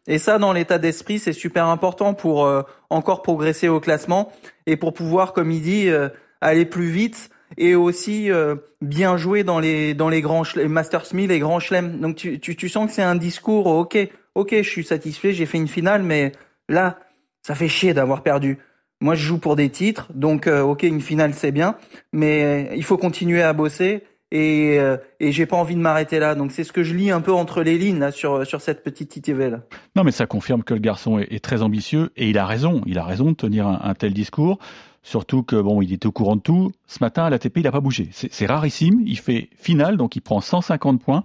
Et 0.07 0.18
ça, 0.18 0.38
dans 0.38 0.53
l'état 0.53 0.79
d'esprit, 0.79 1.18
c'est 1.18 1.33
super 1.33 1.66
important 1.66 2.14
pour 2.14 2.46
euh, 2.46 2.62
encore 2.90 3.22
progresser 3.22 3.68
au 3.68 3.81
classement 3.81 4.33
et 4.66 4.77
pour 4.77 4.94
pouvoir, 4.94 5.33
comme 5.35 5.51
il 5.51 5.61
dit, 5.62 5.88
euh, 5.88 6.09
aller 6.40 6.64
plus 6.64 6.88
vite 6.88 7.31
et 7.59 7.75
aussi 7.75 8.31
euh, 8.31 8.57
bien 8.81 9.18
jouer 9.18 9.44
dans 9.44 9.61
les 9.61 9.92
dans 9.92 10.09
les 10.09 10.22
grands 10.22 10.44
les 10.57 10.68
Masters 10.68 11.05
1000 11.12 11.29
les 11.29 11.38
grands 11.38 11.61
chelems. 11.61 12.01
Donc 12.01 12.16
tu, 12.16 12.40
tu, 12.40 12.57
tu 12.57 12.68
sens 12.70 12.87
que 12.87 12.92
c'est 12.92 13.03
un 13.03 13.14
discours, 13.14 13.66
ok, 13.66 13.98
ok, 14.35 14.55
je 14.57 14.68
suis 14.68 14.85
satisfait, 14.85 15.33
j'ai 15.33 15.44
fait 15.44 15.59
une 15.59 15.68
finale, 15.68 16.03
mais 16.03 16.33
là, 16.70 16.98
ça 17.42 17.55
fait 17.55 17.68
chier 17.68 17.92
d'avoir 17.92 18.22
perdu. 18.22 18.59
Moi, 19.03 19.17
je 19.17 19.27
joue 19.27 19.38
pour 19.38 19.57
des 19.57 19.69
titres, 19.69 20.07
donc 20.15 20.47
euh, 20.47 20.62
ok, 20.62 20.85
une 20.85 21.01
finale 21.01 21.35
c'est 21.35 21.51
bien, 21.51 21.75
mais 22.12 22.45
euh, 22.45 22.75
il 22.77 22.85
faut 22.85 22.97
continuer 22.97 23.43
à 23.43 23.53
bosser 23.53 24.05
et, 24.31 24.79
euh, 24.79 24.97
et 25.19 25.33
j'ai 25.33 25.45
pas 25.45 25.57
envie 25.57 25.75
de 25.75 25.81
m'arrêter 25.81 26.21
là. 26.21 26.37
Donc 26.37 26.53
c'est 26.53 26.62
ce 26.62 26.73
que 26.73 26.85
je 26.85 26.95
lis 26.95 27.11
un 27.11 27.21
peu 27.21 27.33
entre 27.33 27.65
les 27.65 27.79
lignes 27.79 28.12
sur 28.12 28.47
sur 28.47 28.61
cette 28.61 28.85
petite 28.85 29.27
là. 29.27 29.59
Non, 29.97 30.05
mais 30.05 30.12
ça 30.12 30.27
confirme 30.27 30.62
que 30.62 30.73
le 30.73 30.79
garçon 30.79 31.19
est, 31.19 31.43
très 31.43 31.62
ambitieux 31.62 32.12
et 32.17 32.31
il 32.31 32.38
a 32.38 32.47
raison. 32.47 32.81
Il 32.87 32.97
a 32.97 33.05
raison 33.05 33.33
de 33.33 33.35
tenir 33.35 33.67
un, 33.67 33.95
tel 33.95 34.15
discours. 34.15 34.61
Surtout 35.03 35.43
que 35.43 35.57
bon, 35.57 35.83
il 35.83 35.93
était 35.93 36.07
au 36.07 36.12
courant 36.12 36.37
de 36.37 36.41
tout. 36.41 36.71
Ce 36.87 36.99
matin 37.01 37.25
à 37.25 37.31
l'ATP, 37.31 37.57
il 37.57 37.65
n'a 37.65 37.73
pas 37.73 37.81
bougé. 37.81 38.09
C'est 38.12 38.47
rarissime. 38.47 39.03
Il 39.05 39.19
fait 39.19 39.49
finale, 39.57 39.97
donc 39.97 40.15
il 40.15 40.21
prend 40.21 40.41
150 40.41 41.03
points 41.03 41.25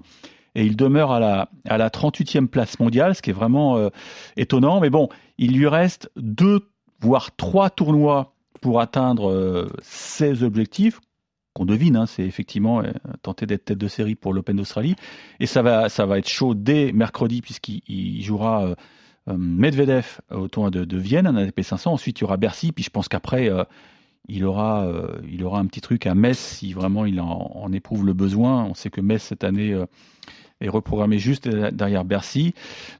et 0.55 0.65
il 0.65 0.75
demeure 0.75 1.11
à 1.11 1.19
la, 1.19 1.49
à 1.69 1.77
la 1.77 1.89
38e 1.89 2.47
place 2.47 2.79
mondiale, 2.79 3.13
ce 3.13 3.21
qui 3.21 3.29
est 3.29 3.33
vraiment 3.33 3.91
étonnant. 4.35 4.79
Mais 4.79 4.89
bon, 4.89 5.09
il 5.37 5.55
lui 5.55 5.67
reste 5.67 6.09
deux 6.15 6.61
voire 6.99 7.35
trois 7.35 7.69
tournois 7.69 8.33
pour 8.61 8.81
atteindre 8.81 9.31
euh, 9.31 9.67
objectifs 10.41 10.99
qu'on 11.53 11.65
devine, 11.65 11.95
hein, 11.95 12.05
c'est 12.05 12.23
effectivement 12.23 12.81
euh, 12.81 12.91
tenter 13.21 13.45
d'être 13.45 13.65
tête 13.65 13.77
de 13.77 13.87
série 13.87 14.15
pour 14.15 14.33
l'Open 14.33 14.57
d'Australie. 14.57 14.95
Et 15.39 15.45
ça 15.45 15.61
va, 15.61 15.89
ça 15.89 16.05
va 16.05 16.19
être 16.19 16.29
chaud 16.29 16.53
dès 16.53 16.91
mercredi 16.91 17.41
puisqu'il 17.41 18.21
jouera 18.23 18.75
euh, 19.27 19.37
Medvedev 19.37 20.21
au 20.31 20.47
tournoi 20.47 20.71
de, 20.71 20.97
Vienne, 20.97 21.27
un 21.27 21.35
ATP 21.35 21.61
500. 21.61 21.93
Ensuite, 21.93 22.19
il 22.19 22.21
y 22.21 22.23
aura 22.25 22.37
Bercy. 22.37 22.71
Puis 22.71 22.83
je 22.83 22.89
pense 22.89 23.09
qu'après, 23.09 23.51
il 24.29 24.45
aura, 24.45 24.89
il 25.29 25.43
aura 25.43 25.59
un 25.59 25.65
petit 25.65 25.81
truc 25.81 26.07
à 26.07 26.15
Metz 26.15 26.37
si 26.37 26.71
vraiment 26.71 27.05
il 27.05 27.19
en, 27.19 27.69
éprouve 27.73 28.05
le 28.05 28.13
besoin. 28.13 28.63
On 28.63 28.73
sait 28.73 28.89
que 28.89 29.01
Metz 29.01 29.21
cette 29.21 29.43
année 29.43 29.77
est 30.61 30.69
reprogrammé 30.69 31.19
juste 31.19 31.47
derrière 31.47 32.05
Bercy. 32.05 32.53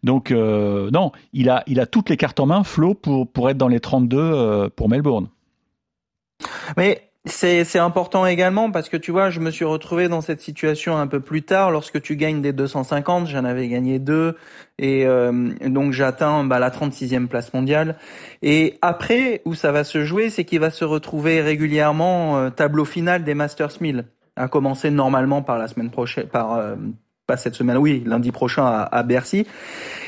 Donc 0.04 0.32
euh, 0.32 0.90
non, 0.92 1.12
il 1.34 1.50
a, 1.50 1.64
il 1.68 1.80
a 1.80 1.86
toutes 1.86 2.10
les 2.10 2.18
cartes 2.18 2.40
en 2.40 2.46
main, 2.46 2.64
Flo, 2.64 2.94
pour, 2.94 3.28
pour 3.28 3.50
être 3.50 3.58
dans 3.58 3.68
les 3.68 3.80
32 3.80 4.18
euh, 4.18 4.70
pour 4.76 4.90
Melbourne. 4.90 5.28
Mais 6.76 7.10
c'est, 7.26 7.66
c'est 7.66 7.80
important 7.80 8.26
également 8.26 8.72
parce 8.72 8.88
que 8.88 8.96
tu 8.96 9.12
vois, 9.12 9.32
je 9.32 9.40
me 9.40 9.52
suis 9.52 9.66
retrouvé 9.66 10.08
dans 10.08 10.22
cette 10.22 10.40
situation 10.40 10.98
un 10.98 11.08
peu 11.08 11.20
plus 11.20 11.42
tard 11.42 11.72
lorsque 11.72 12.02
tu 12.02 12.16
gagnes 12.16 12.42
des 12.42 12.54
250, 12.54 13.28
j'en 13.28 13.44
avais 13.44 13.68
gagné 13.68 14.00
deux 14.00 14.38
et 14.78 15.06
euh, 15.06 15.50
donc 15.66 15.92
j'atteins 15.92 16.46
bah, 16.46 16.60
la 16.60 16.70
36e 16.70 17.28
place 17.28 17.54
mondiale. 17.54 17.98
Et 18.44 18.78
après, 18.82 19.42
où 19.46 19.56
ça 19.56 19.72
va 19.72 19.84
se 19.84 20.06
jouer, 20.06 20.30
c'est 20.30 20.46
qu'il 20.46 20.60
va 20.60 20.70
se 20.70 20.86
retrouver 20.86 21.42
régulièrement 21.42 22.50
tableau 22.52 22.86
final 22.86 23.24
des 23.24 23.34
Masters 23.34 23.82
1000 23.82 24.06
à 24.38 24.48
commencer 24.48 24.92
normalement 24.92 25.42
par 25.42 25.58
la 25.58 25.68
semaine 25.68 25.90
prochaine, 25.90 26.28
par 26.28 26.78
pas 27.28 27.38
cette 27.38 27.56
semaine, 27.56 27.78
oui, 27.78 28.02
lundi 28.06 28.32
prochain 28.32 28.66
à, 28.90 29.04
Bercy. 29.04 29.46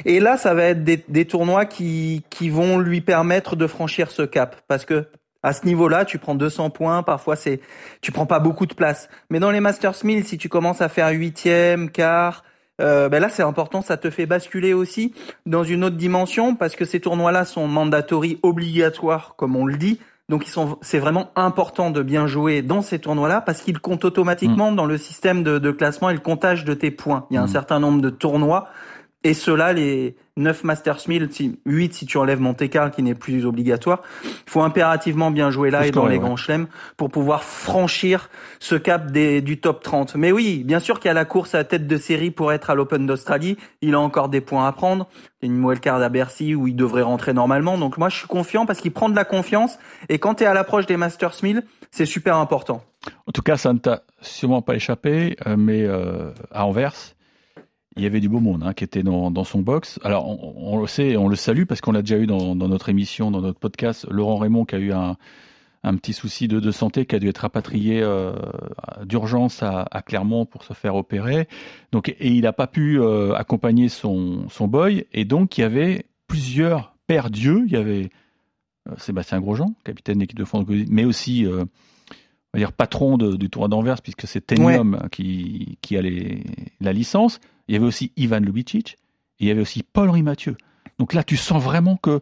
Et 0.06 0.20
là, 0.20 0.38
ça 0.38 0.54
va 0.54 0.64
être 0.64 0.84
des, 0.84 1.04
des, 1.10 1.26
tournois 1.26 1.66
qui, 1.66 2.24
qui 2.30 2.50
vont 2.50 2.80
lui 2.80 3.02
permettre 3.02 3.56
de 3.58 3.68
franchir 3.68 4.10
ce 4.10 4.24
cap. 4.24 4.56
Parce 4.68 4.86
que 4.86 5.06
À 5.42 5.54
ce 5.54 5.66
niveau-là, 5.66 6.04
tu 6.04 6.18
prends 6.18 6.36
200 6.36 6.70
points, 6.70 7.02
parfois 7.02 7.38
c'est, 7.38 7.62
tu 8.02 8.12
prends 8.12 8.26
pas 8.26 8.40
beaucoup 8.40 8.66
de 8.66 8.74
place. 8.74 9.10
Mais 9.30 9.40
dans 9.40 9.52
les 9.52 9.62
Masters 9.62 9.96
1000, 10.04 10.26
si 10.26 10.38
tu 10.38 10.50
commences 10.50 10.82
à 10.82 10.90
faire 10.90 11.10
huitième, 11.10 11.92
quart, 11.92 12.44
euh, 12.82 13.08
ben 13.10 13.20
là 13.22 13.30
c'est 13.30 13.44
important, 13.44 13.82
ça 13.82 13.96
te 13.98 14.10
fait 14.10 14.26
basculer 14.26 14.74
aussi 14.74 15.14
dans 15.46 15.64
une 15.64 15.84
autre 15.84 15.96
dimension 15.98 16.56
parce 16.56 16.76
que 16.76 16.86
ces 16.86 17.00
tournois-là 17.00 17.46
sont 17.46 17.68
mandatory 17.68 18.40
obligatoires, 18.44 19.36
comme 19.38 19.56
on 19.56 19.66
le 19.66 19.78
dit. 19.78 20.00
Donc 20.30 20.46
ils 20.46 20.52
sont, 20.52 20.78
c'est 20.82 21.00
vraiment 21.00 21.32
important 21.36 21.89
de 21.89 22.04
bien 22.04 22.28
jouer 22.28 22.62
dans 22.62 22.82
ces 22.82 23.00
tournois-là 23.00 23.42
parce 23.42 23.62
qu'ils 23.62 23.80
comptent 23.80 24.06
automatiquement 24.06 24.72
mm. 24.72 24.76
dans 24.76 24.86
le 24.86 24.98
système 24.98 25.44
de, 25.44 25.58
de, 25.58 25.72
classement 25.72 26.10
et 26.10 26.13
le 26.13 26.20
comptage 26.20 26.65
de 26.65 26.74
tes 26.74 26.92
points. 26.92 27.26
Il 27.32 27.34
y 27.34 27.38
a 27.38 27.42
un 27.42 27.46
mm. 27.46 27.50
certain 27.50 27.80
nombre 27.80 28.02
de 28.02 28.10
tournois 28.10 28.70
et 29.24 29.34
cela, 29.34 29.74
les 29.74 30.15
9 30.39 30.63
Masters 30.63 31.08
1000, 31.08 31.30
8 31.65 31.93
si 31.93 32.06
tu 32.06 32.17
enlèves 32.17 32.39
Monte 32.39 32.67
Carlo 32.69 32.91
qui 32.91 33.04
n'est 33.04 33.15
plus 33.15 33.45
obligatoire, 33.45 34.02
il 34.23 34.49
faut 34.49 34.62
impérativement 34.62 35.32
bien 35.32 35.52
jouer 35.52 35.69
là 35.69 35.86
et 35.86 35.91
dans 35.91 36.08
les 36.08 36.19
grands 36.19 36.36
chelems 36.36 36.67
pour 36.97 37.10
pouvoir 37.10 37.43
franchir 37.43 38.30
ce 38.60 38.75
cap 38.75 39.12
des, 39.12 39.41
du 39.41 39.60
top 39.60 39.84
30. 39.84 40.15
Mais 40.15 40.32
oui, 40.32 40.63
bien 40.65 40.80
sûr 40.80 40.99
qu'il 40.99 41.10
y 41.10 41.12
a 41.12 41.13
la 41.13 41.25
course 41.25 41.56
à 41.56 41.63
tête 41.63 41.88
de 41.88 41.97
série 41.97 42.32
pour 42.32 42.52
être 42.52 42.69
à 42.69 42.75
l'Open 42.75 43.06
d'Australie. 43.06 43.58
Il 43.82 43.93
a 43.93 43.99
encore 43.99 44.30
des 44.30 44.41
points 44.41 44.67
à 44.67 44.71
prendre. 44.71 45.08
Il 45.41 45.49
y 45.49 45.52
a 45.52 45.56
une 45.56 45.63
wildcard 45.63 46.02
à 46.02 46.10
Bercy 46.10 46.56
où 46.56 46.67
il 46.67 46.75
devrait 46.75 47.02
rentrer 47.02 47.34
normalement. 47.34 47.78
Donc 47.78 47.97
moi, 47.97 48.10
je 48.10 48.17
suis 48.17 48.28
confiant 48.28 48.65
parce 48.65 48.82
qu'il 48.82 48.91
prend 48.91 49.10
de 49.10 49.15
la 49.15 49.25
confiance. 49.25 49.78
Et 50.10 50.19
quand 50.19 50.36
tu 50.36 50.43
es 50.43 50.47
à 50.47 50.54
l'approche 50.54 50.86
des 50.86 50.97
Masters 50.97 51.36
1000, 51.41 51.63
c'est 51.91 52.06
super 52.06 52.38
important. 52.38 52.84
En 53.28 53.32
tout 53.32 53.41
cas, 53.41 53.58
ça 53.58 53.73
ne 53.73 53.80
t'a 53.80 54.04
sûrement 54.21 54.62
pas 54.62 54.75
échappé, 54.75 55.38
euh, 55.47 55.56
mais 55.58 55.84
euh, 55.84 56.32
à 56.52 56.65
Anvers, 56.65 57.15
il 58.00 58.04
y 58.04 58.06
avait 58.06 58.22
du 58.22 58.30
beau 58.30 58.40
monde 58.40 58.64
hein, 58.66 58.74
qui 58.74 58.84
était 58.84 59.04
dans, 59.04 59.30
dans, 59.30 59.44
son 59.44 59.60
box. 59.60 60.00
Alors 60.04 60.26
on, 60.58 60.80
le 60.80 60.88
sait, 60.88 61.18
on 61.18 61.28
le 61.28 61.36
salue 61.36 61.66
parce 61.66 61.82
qu'on 61.82 61.92
l'a 61.92 62.02
déjà 62.02 62.18
eu 62.18 62.26
dans, 62.26 62.56
dans, 62.56 62.68
notre 62.68 62.90
émission, 62.90 63.30
dans 63.30 63.42
notre 63.42 63.60
podcast. 63.60 64.08
Laurent 64.10 64.38
Raymond 64.38 64.66
qui 64.66 64.76
a 64.76 64.80
eu 64.80 64.94
un, 64.94 65.18
un 65.84 65.96
petit 65.96 66.14
souci 66.14 66.48
de, 66.48 66.60
de, 66.60 66.72
santé, 66.72 67.06
qui 67.06 67.16
a 67.16 67.20
dû 67.20 67.28
être 67.28 67.40
rapatrié 67.40 68.02
euh, 68.02 68.34
d'urgence 69.04 69.64
à, 69.64 69.86
à, 69.92 70.02
Clermont 70.02 70.46
pour 70.46 70.64
se 70.64 70.74
faire 70.74 70.96
opérer. 70.96 71.48
Donc 71.92 72.10
et 72.10 72.30
il 72.30 72.42
n'a 72.42 72.54
pas 72.54 72.68
pu 72.68 73.00
euh, 73.02 73.34
accompagner 73.34 73.90
son, 73.90 74.48
son 74.50 74.68
boy 74.68 75.06
et 75.14 75.26
donc 75.26 75.58
il 75.58 75.62
y 75.62 75.64
avait 75.66 76.06
plusieurs 76.28 76.96
pères 77.06 77.30
dieux. 77.30 77.64
Il 77.66 77.74
y 77.74 77.78
avait 77.78 78.10
euh, 78.88 78.94
Sébastien 78.98 79.42
Grosjean, 79.42 79.74
capitaine 79.84 80.16
de 80.16 80.22
l'équipe 80.22 80.40
de 80.40 80.46
France, 80.46 80.66
mais 80.90 81.04
aussi 81.04 81.46
on 81.48 82.58
va 82.58 82.60
dire 82.60 82.72
patron 82.72 83.18
de, 83.18 83.36
du 83.36 83.50
tournoi 83.50 83.68
d'Anvers 83.68 84.02
puisque 84.02 84.26
c'est 84.26 84.42
Tenium 84.42 85.08
qui, 85.12 85.78
qui 85.82 85.98
a 85.98 86.02
les, 86.02 86.44
la 86.80 86.94
licence. 86.94 87.42
Il 87.70 87.74
y 87.74 87.76
avait 87.76 87.86
aussi 87.86 88.12
Ivan 88.18 88.40
Lubicic, 88.40 88.98
il 89.40 89.48
y 89.48 89.52
avait 89.52 89.62
aussi 89.62 89.84
Paul 89.84 90.12
Mathieu. 90.24 90.58
Donc 90.98 91.14
là, 91.14 91.24
tu 91.24 91.38
sens 91.38 91.64
vraiment 91.64 91.98
que 91.98 92.20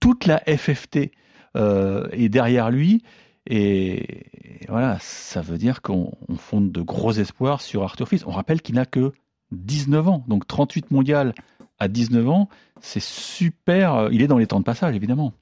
toute 0.00 0.26
la 0.26 0.40
FFT 0.40 1.12
euh, 1.56 2.08
est 2.10 2.28
derrière 2.28 2.72
lui. 2.72 3.04
Et 3.46 4.26
voilà, 4.68 4.98
ça 5.00 5.40
veut 5.40 5.56
dire 5.56 5.82
qu'on 5.82 6.10
fonde 6.36 6.72
de 6.72 6.82
gros 6.82 7.12
espoirs 7.12 7.60
sur 7.60 7.84
Arthur 7.84 8.08
Fils. 8.08 8.26
On 8.26 8.32
rappelle 8.32 8.60
qu'il 8.60 8.74
n'a 8.74 8.86
que 8.86 9.12
19 9.52 10.08
ans, 10.08 10.24
donc 10.26 10.48
38 10.48 10.90
mondial 10.90 11.32
à 11.78 11.86
19 11.86 12.28
ans, 12.28 12.48
c'est 12.80 13.00
super. 13.00 14.08
Il 14.10 14.20
est 14.20 14.26
dans 14.26 14.38
les 14.38 14.48
temps 14.48 14.58
de 14.58 14.64
passage, 14.64 14.96
évidemment. 14.96 15.32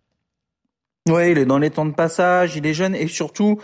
Oui, 1.08 1.30
il 1.30 1.38
est 1.38 1.46
dans 1.46 1.58
les 1.58 1.70
temps 1.70 1.86
de 1.86 1.94
passage, 1.94 2.56
il 2.56 2.66
est 2.66 2.74
jeune 2.74 2.94
et 2.94 3.08
surtout, 3.08 3.58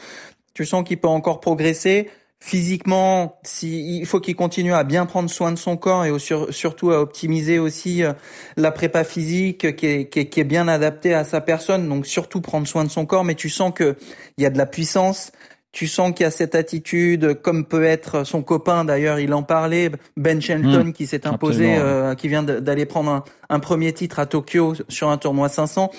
tu 0.54 0.64
sens 0.64 0.84
qu'il 0.84 0.98
peut 0.98 1.08
encore 1.08 1.40
progresser 1.40 2.08
physiquement, 2.44 3.38
si, 3.44 4.00
il 4.00 4.04
faut 4.04 4.18
qu'il 4.18 4.34
continue 4.34 4.74
à 4.74 4.82
bien 4.82 5.06
prendre 5.06 5.30
soin 5.30 5.52
de 5.52 5.56
son 5.56 5.76
corps 5.76 6.04
et 6.04 6.10
surtout 6.18 6.90
à 6.90 7.00
optimiser 7.00 7.60
aussi 7.60 8.02
euh, 8.02 8.14
la 8.56 8.72
prépa 8.72 9.04
physique 9.04 9.76
qui 9.76 9.86
est, 9.86 10.08
qui, 10.08 10.40
est, 10.40 10.44
bien 10.44 10.66
adaptée 10.66 11.14
à 11.14 11.22
sa 11.22 11.40
personne. 11.40 11.88
Donc 11.88 12.04
surtout 12.04 12.40
prendre 12.40 12.66
soin 12.66 12.82
de 12.82 12.90
son 12.90 13.06
corps, 13.06 13.22
mais 13.22 13.36
tu 13.36 13.48
sens 13.48 13.72
que 13.72 13.96
il 14.38 14.42
y 14.42 14.46
a 14.46 14.50
de 14.50 14.58
la 14.58 14.66
puissance, 14.66 15.30
tu 15.72 15.86
sens 15.86 16.12
qu'il 16.12 16.24
y 16.24 16.26
a 16.26 16.30
cette 16.30 16.54
attitude, 16.54 17.40
comme 17.40 17.64
peut 17.64 17.84
être 17.84 18.24
son 18.24 18.42
copain 18.42 18.84
d'ailleurs, 18.84 19.18
il 19.18 19.32
en 19.32 19.42
parlait, 19.42 19.90
Ben 20.18 20.40
Shelton 20.40 20.84
mmh. 20.84 20.92
qui 20.92 21.06
s'est 21.06 21.26
imposé, 21.26 21.76
euh, 21.78 22.14
qui 22.14 22.28
vient 22.28 22.42
d'aller 22.42 22.84
prendre 22.84 23.24
un, 23.48 23.60
premier 23.60 23.92
titre 23.94 24.18
à 24.18 24.26
Tokyo 24.26 24.74
sur 24.88 25.08
un 25.08 25.16
tournoi 25.16 25.48
500. 25.48 25.90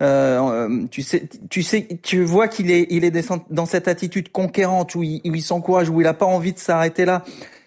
Euh, 0.00 0.86
tu 0.90 1.02
sais, 1.02 1.28
tu 1.50 1.62
sais, 1.62 1.86
tu 2.02 2.24
vois 2.24 2.48
qu'il 2.48 2.70
est, 2.70 2.86
il 2.88 3.04
est 3.04 3.32
dans 3.50 3.66
cette 3.66 3.88
attitude 3.88 4.32
conquérante 4.32 4.94
où 4.94 5.02
il, 5.02 5.20
où 5.26 5.34
il 5.34 5.42
s'encourage, 5.42 5.90
où 5.90 6.00
il 6.00 6.06
a 6.06 6.14
pas 6.14 6.26
envie 6.26 6.54
de 6.54 6.58
s'arrêter 6.58 7.04
là 7.04 7.22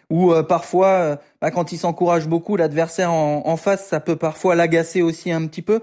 ou 0.10 0.32
euh, 0.32 0.44
parfois, 0.44 0.88
euh, 0.88 1.16
bah, 1.42 1.52
quand 1.52 1.72
il 1.72 1.78
s'encourage 1.78 2.28
beaucoup, 2.28 2.56
l'adversaire 2.56 3.12
en, 3.12 3.58
face, 3.58 3.88
ça 3.88 4.00
peut 4.00 4.16
parfois 4.16 4.56
l'agacer 4.56 5.02
aussi 5.02 5.32
un 5.32 5.46
petit 5.48 5.62
peu. 5.62 5.82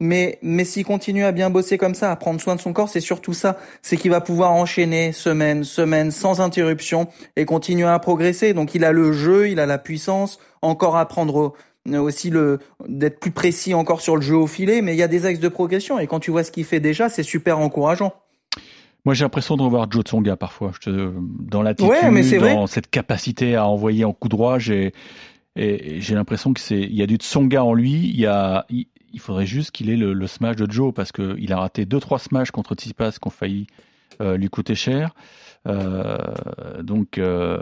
Mais, 0.00 0.38
mais 0.42 0.64
s'il 0.64 0.84
continue 0.84 1.24
à 1.24 1.32
bien 1.32 1.50
bosser 1.50 1.78
comme 1.78 1.94
ça, 1.94 2.10
à 2.10 2.16
prendre 2.16 2.40
soin 2.40 2.56
de 2.56 2.60
son 2.60 2.72
corps, 2.72 2.88
c'est 2.88 3.00
surtout 3.00 3.32
ça. 3.32 3.58
C'est 3.82 3.96
qu'il 3.96 4.10
va 4.10 4.20
pouvoir 4.20 4.52
enchaîner 4.52 5.12
semaine, 5.12 5.64
semaine, 5.64 6.10
sans 6.10 6.40
interruption 6.40 7.08
et 7.36 7.44
continuer 7.44 7.88
à 7.88 7.98
progresser. 7.98 8.54
Donc 8.54 8.74
il 8.74 8.84
a 8.84 8.92
le 8.92 9.12
jeu, 9.12 9.48
il 9.48 9.60
a 9.60 9.66
la 9.66 9.78
puissance, 9.78 10.38
encore 10.62 10.96
à 10.96 11.06
prendre 11.06 11.54
aussi 11.90 12.30
le 12.30 12.60
d'être 12.88 13.18
plus 13.18 13.32
précis 13.32 13.74
encore 13.74 14.00
sur 14.00 14.16
le 14.16 14.22
jeu 14.22 14.36
au 14.36 14.46
filet, 14.46 14.82
mais 14.82 14.94
il 14.94 14.98
y 14.98 15.02
a 15.02 15.08
des 15.08 15.26
axes 15.26 15.40
de 15.40 15.48
progression 15.48 15.98
et 15.98 16.06
quand 16.06 16.20
tu 16.20 16.30
vois 16.30 16.44
ce 16.44 16.52
qu'il 16.52 16.64
fait 16.64 16.80
déjà, 16.80 17.08
c'est 17.08 17.22
super 17.22 17.58
encourageant. 17.58 18.12
Moi, 19.04 19.14
j'ai 19.14 19.24
l'impression 19.24 19.56
de 19.56 19.62
revoir 19.62 19.90
Joe 19.90 20.04
Tsonga 20.04 20.36
parfois. 20.36 20.72
Je 20.74 20.90
te, 20.90 21.12
dans 21.40 21.62
l'attitude, 21.62 21.90
ouais, 21.90 22.54
dans 22.54 22.66
cette 22.66 22.88
capacité 22.88 23.56
à 23.56 23.66
envoyer 23.66 24.04
en 24.04 24.12
coup 24.12 24.28
droit, 24.28 24.58
j'ai 24.58 24.92
j'ai 25.56 26.14
l'impression 26.14 26.54
que 26.54 26.60
c'est 26.60 26.80
il 26.80 26.94
y 26.94 27.02
a 27.02 27.06
du 27.06 27.16
Tsonga 27.16 27.64
en 27.64 27.74
lui. 27.74 27.92
Il 27.92 28.18
y 28.18 28.26
a 28.26 28.64
il, 28.70 29.20
faudrait 29.20 29.46
juste 29.46 29.72
qu'il 29.72 29.90
ait 29.90 29.96
le, 29.96 30.14
le, 30.14 30.26
smash 30.26 30.56
de 30.56 30.70
Joe 30.70 30.94
parce 30.94 31.12
que 31.12 31.36
il 31.38 31.52
a 31.52 31.58
raté 31.58 31.84
deux 31.84 32.00
trois 32.00 32.18
smash 32.18 32.50
contre 32.50 32.74
Tsitsipas 32.74 33.12
qui 33.12 33.26
ont 33.26 33.30
failli 33.30 33.66
euh, 34.20 34.36
lui 34.36 34.48
coûter 34.48 34.74
cher. 34.74 35.14
Euh, 35.68 36.16
donc 36.80 37.18
euh, 37.18 37.58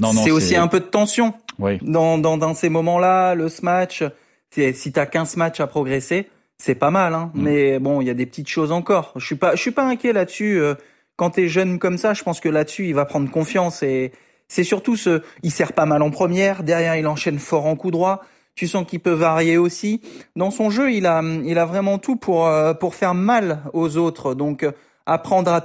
non 0.00 0.12
non. 0.12 0.22
C'est 0.24 0.30
aussi 0.30 0.56
un 0.56 0.66
peu 0.66 0.80
de 0.80 0.86
tension. 0.86 1.34
Oui. 1.58 1.78
Dans 1.82 2.18
dans 2.18 2.36
dans 2.36 2.54
ces 2.54 2.68
moments-là, 2.68 3.34
le 3.34 3.48
smash. 3.48 4.02
Si 4.50 4.92
t'as 4.92 5.06
15 5.06 5.36
matchs 5.36 5.60
à 5.60 5.68
progresser, 5.68 6.28
c'est 6.60 6.74
pas 6.74 6.90
mal, 6.90 7.14
hein. 7.14 7.30
Mm. 7.34 7.42
Mais 7.42 7.78
bon, 7.78 8.00
il 8.00 8.06
y 8.06 8.10
a 8.10 8.14
des 8.14 8.26
petites 8.26 8.48
choses 8.48 8.70
encore. 8.70 9.12
Je 9.16 9.24
suis 9.24 9.36
pas, 9.36 9.54
je 9.54 9.60
suis 9.60 9.70
pas 9.70 9.84
inquiet 9.84 10.12
là-dessus. 10.12 10.60
Euh, 10.60 10.74
quand 11.16 11.30
t'es 11.30 11.48
jeune 11.48 11.78
comme 11.78 11.98
ça, 11.98 12.14
je 12.14 12.22
pense 12.22 12.40
que 12.40 12.48
là-dessus, 12.48 12.86
il 12.86 12.94
va 12.94 13.04
prendre 13.04 13.30
confiance 13.30 13.82
et 13.82 14.12
c'est 14.48 14.64
surtout 14.64 14.96
ce, 14.96 15.22
il 15.42 15.50
sert 15.50 15.72
pas 15.72 15.86
mal 15.86 16.02
en 16.02 16.10
première. 16.10 16.62
Derrière, 16.62 16.96
il 16.96 17.06
enchaîne 17.06 17.38
fort 17.38 17.66
en 17.66 17.76
coup 17.76 17.90
droit. 17.90 18.22
Tu 18.54 18.66
sens 18.66 18.86
qu'il 18.86 19.00
peut 19.00 19.12
varier 19.12 19.56
aussi. 19.56 20.02
Dans 20.36 20.50
son 20.50 20.70
jeu, 20.70 20.92
il 20.92 21.06
a, 21.06 21.22
il 21.22 21.58
a 21.58 21.64
vraiment 21.64 21.98
tout 21.98 22.16
pour, 22.16 22.46
euh, 22.46 22.74
pour 22.74 22.94
faire 22.94 23.14
mal 23.14 23.60
aux 23.72 23.96
autres. 23.96 24.34
Donc, 24.34 24.62
euh, 24.62 24.72
apprendre 25.06 25.50
à, 25.50 25.62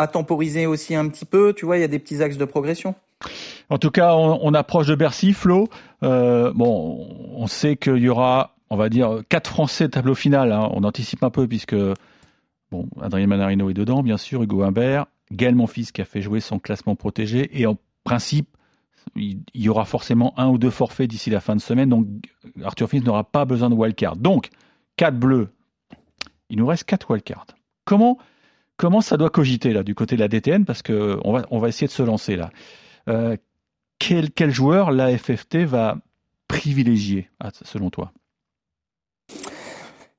à, 0.00 0.06
temporiser 0.08 0.66
aussi 0.66 0.94
un 0.94 1.08
petit 1.08 1.24
peu. 1.24 1.54
Tu 1.54 1.64
vois, 1.64 1.78
il 1.78 1.80
y 1.80 1.84
a 1.84 1.88
des 1.88 1.98
petits 1.98 2.22
axes 2.22 2.36
de 2.36 2.44
progression. 2.44 2.94
En 3.70 3.78
tout 3.78 3.90
cas, 3.90 4.14
on, 4.14 4.40
on 4.42 4.52
approche 4.52 4.88
de 4.88 4.94
Bercy, 4.94 5.32
Flo. 5.32 5.68
Euh, 6.02 6.52
bon, 6.54 7.06
on 7.34 7.46
sait 7.46 7.76
qu'il 7.76 7.98
y 7.98 8.08
aura 8.08 8.57
on 8.70 8.76
va 8.76 8.88
dire, 8.88 9.22
quatre 9.28 9.48
Français 9.50 9.88
tableau 9.88 10.14
final. 10.14 10.52
Hein. 10.52 10.68
On 10.72 10.84
anticipe 10.84 11.22
un 11.22 11.30
peu 11.30 11.46
puisque 11.46 11.76
bon, 12.70 12.88
Adrien 13.00 13.26
Manarino 13.26 13.70
est 13.70 13.74
dedans, 13.74 14.02
bien 14.02 14.16
sûr, 14.16 14.42
Hugo 14.42 14.62
Humbert, 14.62 15.06
Gaël 15.32 15.54
Monfils 15.54 15.92
qui 15.92 16.00
a 16.00 16.04
fait 16.04 16.20
jouer 16.20 16.40
son 16.40 16.58
classement 16.58 16.96
protégé. 16.96 17.48
Et 17.58 17.66
en 17.66 17.76
principe, 18.04 18.48
il 19.16 19.42
y 19.54 19.68
aura 19.68 19.84
forcément 19.84 20.38
un 20.38 20.48
ou 20.48 20.58
deux 20.58 20.70
forfaits 20.70 21.08
d'ici 21.08 21.30
la 21.30 21.40
fin 21.40 21.56
de 21.56 21.60
semaine. 21.60 21.88
Donc 21.88 22.06
Arthur 22.62 22.88
Fils 22.88 23.04
n'aura 23.04 23.24
pas 23.24 23.44
besoin 23.44 23.70
de 23.70 23.74
wildcard. 23.74 24.16
Donc, 24.16 24.50
quatre 24.96 25.18
bleus. 25.18 25.48
Il 26.50 26.58
nous 26.58 26.66
reste 26.66 26.84
quatre 26.84 27.10
wildcards. 27.10 27.46
Comment, 27.84 28.18
comment 28.76 29.00
ça 29.00 29.16
doit 29.16 29.30
cogiter 29.30 29.72
là 29.72 29.82
du 29.82 29.94
côté 29.94 30.16
de 30.16 30.20
la 30.20 30.28
DTN 30.28 30.64
Parce 30.64 30.82
qu'on 30.82 31.32
va, 31.32 31.46
on 31.50 31.58
va 31.58 31.68
essayer 31.68 31.86
de 31.86 31.92
se 31.92 32.02
lancer 32.02 32.36
là. 32.36 32.50
Euh, 33.08 33.36
quel, 33.98 34.30
quel 34.30 34.50
joueur 34.50 34.90
la 34.90 35.16
FFT 35.16 35.58
va 35.64 35.98
privilégier, 36.46 37.28
selon 37.64 37.90
toi? 37.90 38.12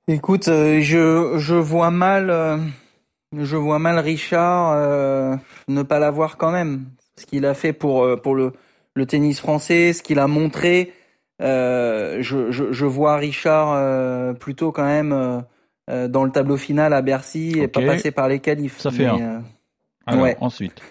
Écoute, 0.10 0.48
euh, 0.48 0.82
je, 0.82 1.38
je 1.38 1.54
vois 1.54 1.92
mal, 1.92 2.32
euh, 2.32 2.58
je 3.38 3.56
vois 3.56 3.78
mal 3.78 4.00
Richard 4.00 4.72
euh, 4.76 5.36
ne 5.68 5.84
pas 5.84 6.00
l'avoir 6.00 6.38
quand 6.38 6.50
même. 6.50 6.86
Ce 7.16 7.28
qu'il 7.28 7.46
a 7.46 7.54
fait 7.54 7.74
pour 7.74 8.20
pour 8.24 8.34
le, 8.34 8.54
le 8.96 9.06
tennis 9.06 9.40
français, 9.40 9.94
ce 9.94 10.02
qu'il 10.02 10.18
a 10.18 10.26
montré, 10.26 10.94
je, 11.40 12.48
je, 12.50 12.72
je, 12.72 12.86
vois 12.86 13.18
Richard 13.18 14.36
plutôt 14.38 14.72
quand 14.72 14.86
même 14.86 15.44
dans 15.88 16.24
le 16.24 16.32
tableau 16.32 16.58
final 16.58 16.94
à 16.94 17.02
Bercy 17.02 17.60
et 17.60 17.68
pas 17.68 17.82
passer 17.82 18.12
par 18.12 18.30
les 18.30 18.40
qualifs. 18.40 18.80
Ça 18.80 18.90
fait 18.90 19.06
un. 19.06 19.44
ouais. 20.18 20.38
Ensuite. 20.40 20.82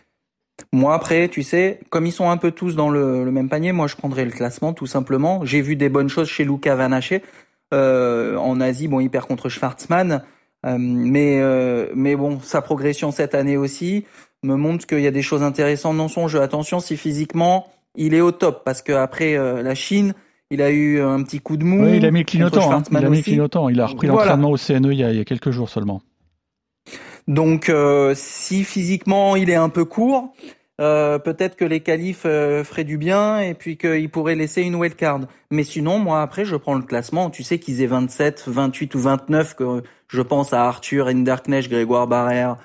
Moi 0.73 0.95
après, 0.95 1.29
tu 1.29 1.43
sais, 1.43 1.81
comme 1.89 2.07
ils 2.07 2.13
sont 2.13 2.29
un 2.31 2.37
peu 2.37 2.51
tous 2.51 2.77
dans 2.77 2.91
le, 2.91 3.25
le 3.25 3.31
même 3.33 3.49
panier, 3.49 3.73
moi 3.73 3.87
je 3.87 3.97
prendrais 3.97 4.27
le 4.27 4.31
classement 4.31 4.75
tout 4.75 4.87
simplement. 4.87 5.45
J'ai 5.45 5.63
vu 5.63 5.75
des 5.77 5.89
bonnes 5.89 6.11
choses 6.11 6.29
chez 6.29 6.45
Luca 6.45 6.75
Vanaché. 6.77 7.23
Euh, 7.75 8.37
en 8.37 8.61
Asie, 8.61 8.89
bon, 8.89 9.01
il 9.01 9.11
perd 9.11 9.27
contre 9.27 9.49
Schwartzmann. 9.49 10.23
Euh, 10.67 10.77
mais 10.79 11.39
euh, 11.41 11.87
mais 11.95 12.17
bon, 12.17 12.41
sa 12.41 12.63
progression 12.63 13.13
cette 13.13 13.35
année 13.35 13.57
aussi 13.57 14.05
me 14.43 14.57
montre 14.57 14.87
qu'il 14.87 15.01
y 15.01 15.07
a 15.07 15.13
des 15.13 15.23
choses 15.23 15.43
intéressantes 15.43 15.97
dans 15.97 16.09
son 16.09 16.27
jeu. 16.27 16.41
Attention 16.41 16.81
si 16.81 16.97
physiquement 16.97 17.69
il 17.95 18.13
est 18.15 18.21
au 18.21 18.33
top 18.33 18.63
parce 18.65 18.83
que 18.83 18.93
après 18.93 19.37
la 19.37 19.75
Chine, 19.75 20.15
il 20.51 20.63
a 20.63 20.71
eu 20.71 21.01
un 21.01 21.23
petit 21.23 21.39
coup 21.39 21.57
de 21.57 21.65
mou. 21.65 21.85
Oui, 21.85 21.99
il 21.99 22.07
a 22.07 22.11
mis 22.11 22.25
clignotant. 22.25 22.73
Hein. 22.73 22.83
Il 22.91 22.97
a 22.97 23.09
mis 23.09 23.23
clignotant. 23.23 23.69
Il 23.69 23.81
a 23.81 23.87
repris 23.87 24.09
l'entraînement 24.09 24.51
au 24.51 24.57
CNE 24.57 24.93
il 24.93 24.99
y, 24.99 25.05
a, 25.05 25.13
il 25.13 25.19
y 25.19 25.21
a 25.21 25.25
quelques 25.25 25.51
jours 25.51 25.69
seulement. 25.69 26.03
Donc 27.29 27.69
euh, 27.69 28.15
si 28.17 28.65
physiquement 28.65 29.37
il 29.37 29.51
est 29.51 29.55
un 29.55 29.69
peu 29.69 29.85
court, 29.85 30.33
euh, 30.81 31.19
peut-être 31.19 31.57
que 31.57 31.65
les 31.65 31.81
qualifs 31.81 32.23
euh, 32.25 32.63
feraient 32.65 32.85
du 32.85 32.99
bien 32.99 33.41
et 33.41 33.55
puis 33.55 33.77
qu'il 33.77 34.09
pourrait 34.11 34.35
laisser 34.35 34.63
une 34.63 34.77
wildcard. 34.77 35.21
Mais 35.51 35.65
sinon, 35.65 35.99
moi 35.99 36.23
après, 36.23 36.45
je 36.45 36.57
prends 36.57 36.75
le 36.75 36.83
classement. 36.83 37.31
Tu 37.31 37.43
sais 37.43 37.59
qu'ils 37.59 37.83
aient 37.83 37.87
27, 37.87 38.45
28 38.47 38.95
ou 38.95 39.01
29, 39.01 39.55
que 39.55 39.83
je 40.09 40.23
pense 40.23 40.53
à 40.53 40.65
Arthur 40.65 41.09
Hinderknecht, 41.09 41.69
Grégoire 41.71 42.07
Barrère, 42.07 42.57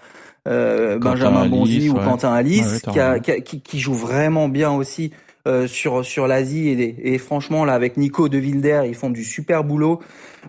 euh, 0.48 1.00
Benjamin 1.00 1.48
Bonzi 1.48 1.90
ou 1.90 1.96
Quentin 1.96 2.34
Alice, 2.34 2.84
qui, 3.46 3.62
qui, 3.62 3.80
joue 3.80 3.94
vraiment 3.94 4.50
bien 4.50 4.72
aussi 4.72 5.12
euh, 5.46 5.68
sur 5.68 6.06
sur 6.06 6.26
l'Asie 6.26 6.70
et, 6.70 7.14
et, 7.14 7.18
franchement 7.18 7.66
là 7.66 7.74
avec 7.74 7.98
Nico 7.98 8.30
de 8.30 8.40
Wilder 8.40 8.84
ils 8.88 8.96
font 8.96 9.10
du 9.10 9.26
super 9.26 9.66
boulot. 9.66 10.00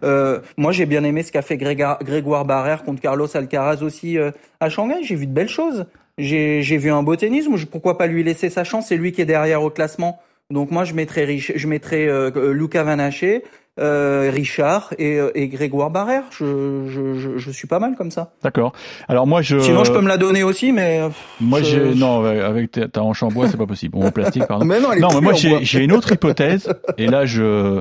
Euh, 0.04 0.38
moi 0.56 0.70
j'ai 0.70 0.86
bien 0.86 1.02
aimé 1.02 1.24
ce 1.24 1.32
qu'a 1.32 1.42
fait 1.42 1.56
Grégoire, 1.56 1.98
Grégoire 2.00 2.44
Barrère 2.44 2.84
contre 2.84 3.00
Carlos 3.00 3.26
Alcaraz 3.36 3.82
aussi 3.82 4.18
euh, 4.18 4.30
à 4.60 4.68
Shanghai. 4.68 5.02
J'ai 5.02 5.16
vu 5.16 5.26
de 5.26 5.32
belles 5.32 5.48
choses. 5.48 5.86
J'ai 6.18 6.62
j'ai 6.62 6.76
vu 6.76 6.90
un 6.90 7.02
beau 7.02 7.16
tennis. 7.16 7.46
Pourquoi 7.70 7.98
pas 7.98 8.06
lui 8.06 8.22
laisser 8.22 8.50
sa 8.50 8.64
chance? 8.64 8.86
C'est 8.88 8.96
lui 8.96 9.12
qui 9.12 9.20
est 9.20 9.26
derrière 9.26 9.62
au 9.62 9.70
classement. 9.70 10.20
Donc 10.50 10.70
moi 10.70 10.84
je 10.84 10.94
mettrais 10.94 11.38
je 11.38 11.66
mettrais 11.66 12.06
euh, 12.06 12.52
Luca 12.52 12.82
Vanaché, 12.84 13.42
euh, 13.80 14.30
Richard 14.32 14.94
et, 14.98 15.18
euh, 15.18 15.32
et, 15.34 15.48
Grégoire 15.48 15.90
Barrère. 15.90 16.22
Je, 16.30 16.86
je, 16.86 17.38
je, 17.38 17.50
suis 17.50 17.66
pas 17.66 17.80
mal 17.80 17.96
comme 17.96 18.12
ça. 18.12 18.32
D'accord. 18.44 18.72
Alors 19.08 19.26
moi 19.26 19.42
je. 19.42 19.58
Sinon 19.58 19.82
je 19.82 19.90
peux 19.90 20.00
me 20.00 20.06
la 20.06 20.16
donner 20.16 20.44
aussi, 20.44 20.70
mais. 20.70 21.00
Euh, 21.00 21.08
moi 21.40 21.60
j'ai 21.60 21.92
non 21.92 22.24
avec 22.24 22.78
ta 22.92 23.02
hanche 23.02 23.24
en 23.24 23.28
bois 23.28 23.48
c'est 23.48 23.56
pas 23.56 23.66
possible. 23.66 23.98
Bon, 23.98 24.06
en 24.06 24.12
plastique 24.12 24.46
pardon. 24.46 24.64
mais 24.66 24.78
non, 24.78 24.94
non 24.94 25.08
mais 25.14 25.20
moi 25.20 25.32
j'ai 25.34 25.80
une 25.80 25.90
autre 25.90 26.12
hypothèse 26.12 26.72
et 26.98 27.08
là 27.08 27.26
je 27.26 27.80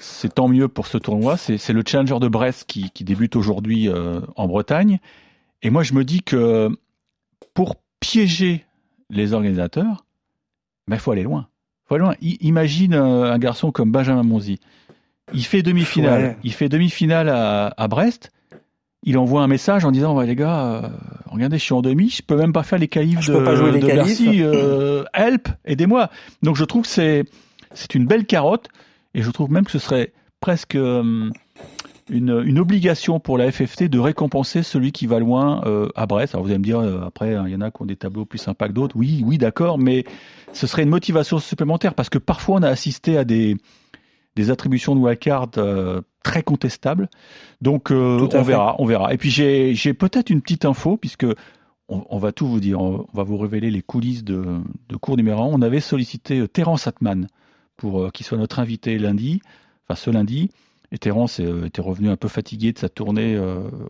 c'est 0.00 0.34
tant 0.34 0.48
mieux 0.48 0.68
pour 0.68 0.86
ce 0.86 0.96
tournoi. 0.96 1.36
C'est 1.36 1.72
le 1.72 1.82
Challenger 1.86 2.18
de 2.18 2.28
Brest 2.28 2.64
qui, 2.66 2.90
qui 2.90 3.04
débute 3.04 3.36
aujourd'hui 3.36 3.90
en 4.36 4.48
Bretagne 4.48 4.98
et 5.62 5.68
moi 5.68 5.82
je 5.82 5.92
me 5.92 6.04
dis 6.04 6.22
que 6.22 6.70
pour 7.54 7.76
piéger 8.00 8.64
les 9.10 9.32
organisateurs, 9.32 10.04
il 10.86 10.92
ben, 10.92 10.98
faut 10.98 11.12
aller 11.12 11.22
loin. 11.22 11.48
Faut 11.86 11.94
aller 11.94 12.04
loin. 12.04 12.14
imagine 12.20 12.94
un 12.94 13.38
garçon 13.38 13.70
comme 13.70 13.92
Benjamin 13.92 14.22
Monzi 14.22 14.58
il 15.34 15.44
fait 15.44 15.62
demi-finale. 15.62 16.36
Il 16.44 16.52
fait 16.52 16.68
demi-finale 16.68 17.28
à, 17.28 17.88
Brest. 17.88 18.32
Il 19.04 19.18
envoie 19.18 19.42
un 19.42 19.48
message 19.48 19.84
en 19.84 19.90
disant 19.90 20.16
ouais, 20.16 20.26
les 20.26 20.36
gars, 20.36 20.64
euh, 20.64 20.88
regardez, 21.26 21.58
je 21.58 21.64
suis 21.64 21.74
en 21.74 21.82
demi, 21.82 22.08
je 22.08 22.22
peux 22.22 22.36
même 22.36 22.52
pas 22.52 22.62
faire 22.62 22.78
les 22.78 22.86
qualifs 22.86 23.26
de, 23.26 23.44
pas 23.44 23.56
jouer 23.56 23.72
les 23.72 23.80
Bercy. 23.80 24.42
Euh, 24.42 25.02
help, 25.12 25.48
aidez-moi. 25.64 26.08
Donc 26.42 26.54
je 26.54 26.64
trouve 26.64 26.82
que 26.82 26.88
c'est 26.88 27.24
c'est 27.74 27.96
une 27.96 28.06
belle 28.06 28.26
carotte 28.26 28.68
et 29.14 29.22
je 29.22 29.30
trouve 29.32 29.50
même 29.50 29.64
que 29.64 29.72
ce 29.72 29.80
serait 29.80 30.12
presque 30.38 30.76
euh, 30.76 31.30
une, 32.10 32.42
une, 32.44 32.58
obligation 32.58 33.20
pour 33.20 33.38
la 33.38 33.50
FFT 33.50 33.84
de 33.84 33.98
récompenser 33.98 34.62
celui 34.62 34.92
qui 34.92 35.06
va 35.06 35.18
loin 35.18 35.62
à 35.94 36.06
Brest. 36.06 36.34
Alors 36.34 36.44
vous 36.44 36.50
allez 36.50 36.58
me 36.58 36.64
dire 36.64 36.80
après, 37.04 37.34
hein, 37.34 37.44
il 37.46 37.52
y 37.52 37.56
en 37.56 37.60
a 37.60 37.70
qui 37.70 37.82
ont 37.82 37.86
des 37.86 37.96
tableaux 37.96 38.24
plus 38.24 38.38
sympas 38.38 38.68
que 38.68 38.72
d'autres. 38.72 38.96
Oui, 38.96 39.22
oui, 39.26 39.38
d'accord, 39.38 39.78
mais 39.78 40.04
ce 40.52 40.66
serait 40.66 40.82
une 40.82 40.90
motivation 40.90 41.38
supplémentaire 41.38 41.94
parce 41.94 42.08
que 42.08 42.18
parfois 42.18 42.56
on 42.56 42.62
a 42.62 42.68
assisté 42.68 43.16
à 43.16 43.24
des 43.24 43.56
des 44.36 44.50
attributions 44.50 44.94
de 44.94 45.00
wildcard 45.00 45.50
euh, 45.58 46.00
très 46.22 46.42
contestables. 46.42 47.08
Donc 47.60 47.90
euh, 47.90 48.28
on 48.32 48.42
verra, 48.42 48.76
on 48.78 48.86
verra. 48.86 49.12
Et 49.12 49.18
puis 49.18 49.30
j'ai 49.30 49.94
peut-être 49.94 50.30
une 50.30 50.40
petite 50.40 50.64
info 50.64 50.96
puisque 50.96 51.26
on, 51.88 52.18
va 52.18 52.32
tout 52.32 52.46
vous 52.46 52.60
dire, 52.60 52.80
on, 52.80 53.06
va 53.12 53.22
vous 53.22 53.36
révéler 53.36 53.70
les 53.70 53.82
coulisses 53.82 54.24
de, 54.24 54.60
de 54.88 54.96
cours 54.96 55.16
numéro 55.16 55.42
1. 55.42 55.46
On 55.46 55.62
avait 55.62 55.80
sollicité 55.80 56.40
euh, 56.40 56.48
Terence 56.48 56.86
Atman 56.86 57.26
pour 57.76 58.12
qu'il 58.12 58.24
soit 58.24 58.38
notre 58.38 58.60
invité 58.60 58.98
lundi, 58.98 59.40
enfin 59.84 59.96
ce 59.96 60.10
lundi. 60.10 60.50
Et 60.92 60.98
Terence 60.98 61.40
était 61.40 61.80
revenu 61.80 62.10
un 62.10 62.16
peu 62.16 62.28
fatigué 62.28 62.72
de 62.72 62.78
sa 62.78 62.88
tournée 62.88 63.40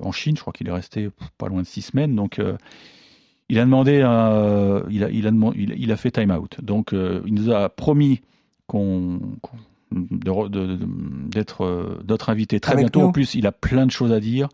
en 0.00 0.12
Chine. 0.12 0.36
Je 0.36 0.40
crois 0.40 0.52
qu'il 0.52 0.68
est 0.68 0.72
resté 0.72 1.10
pas 1.36 1.48
loin 1.48 1.62
de 1.62 1.66
six 1.66 1.82
semaines. 1.82 2.14
Donc 2.14 2.40
il 3.48 3.58
a 3.58 3.64
demandé, 3.64 3.96
il, 3.96 4.02
a, 4.04 4.82
il, 4.88 5.26
a, 5.26 5.30
il, 5.56 5.92
a, 5.92 5.96
fait 5.96 6.12
time 6.12 6.30
out. 6.30 6.58
Donc 6.62 6.92
il 6.92 7.34
nous 7.34 7.50
a 7.50 7.68
promis 7.68 8.20
qu'on 8.68 9.18
d'être 9.92 11.64
euh, 11.64 12.00
d'autres 12.04 12.30
invités 12.30 12.60
très 12.60 12.76
bientôt. 12.76 13.02
En 13.02 13.12
plus, 13.12 13.34
il 13.34 13.46
a 13.46 13.52
plein 13.52 13.86
de 13.86 13.90
choses 13.90 14.12
à 14.12 14.20
dire. 14.20 14.48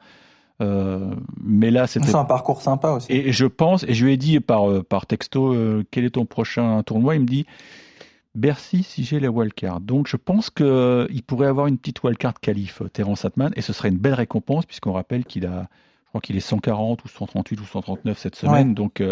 Euh, 0.60 1.14
mais 1.40 1.70
là, 1.70 1.86
c'était. 1.86 2.08
C'est 2.08 2.16
un 2.16 2.24
parcours 2.24 2.62
sympa 2.62 2.90
aussi. 2.90 3.06
Et, 3.10 3.32
je 3.32 3.46
pense, 3.46 3.84
et 3.84 3.94
je 3.94 4.04
lui 4.04 4.12
ai 4.12 4.16
dit 4.16 4.40
par, 4.40 4.68
euh, 4.68 4.82
par 4.82 5.06
texto, 5.06 5.54
quel 5.90 6.04
est 6.04 6.10
ton 6.10 6.26
prochain 6.26 6.82
tournoi? 6.82 7.14
Il 7.14 7.22
me 7.22 7.26
dit 7.26 7.46
Bercy 8.38 8.82
si 8.82 9.04
j'ai 9.04 9.20
les 9.20 9.28
wildcards. 9.28 9.80
Donc 9.80 10.06
je 10.06 10.16
pense 10.16 10.50
qu'il 10.50 11.22
pourrait 11.26 11.48
avoir 11.48 11.66
une 11.66 11.78
petite 11.78 12.02
wildcard 12.02 12.40
qualif, 12.40 12.82
Terence 12.92 13.24
Atman, 13.24 13.52
et 13.56 13.62
ce 13.62 13.72
serait 13.72 13.88
une 13.88 13.98
belle 13.98 14.14
récompense, 14.14 14.64
puisqu'on 14.66 14.92
rappelle 14.92 15.24
qu'il 15.24 15.46
a, 15.46 15.68
je 16.04 16.08
crois 16.08 16.20
qu'il 16.20 16.36
est 16.36 16.40
140 16.40 17.04
ou 17.04 17.08
138 17.08 17.60
ou 17.60 17.64
139 17.64 18.18
cette 18.18 18.36
semaine. 18.36 18.74
Donc 18.74 19.02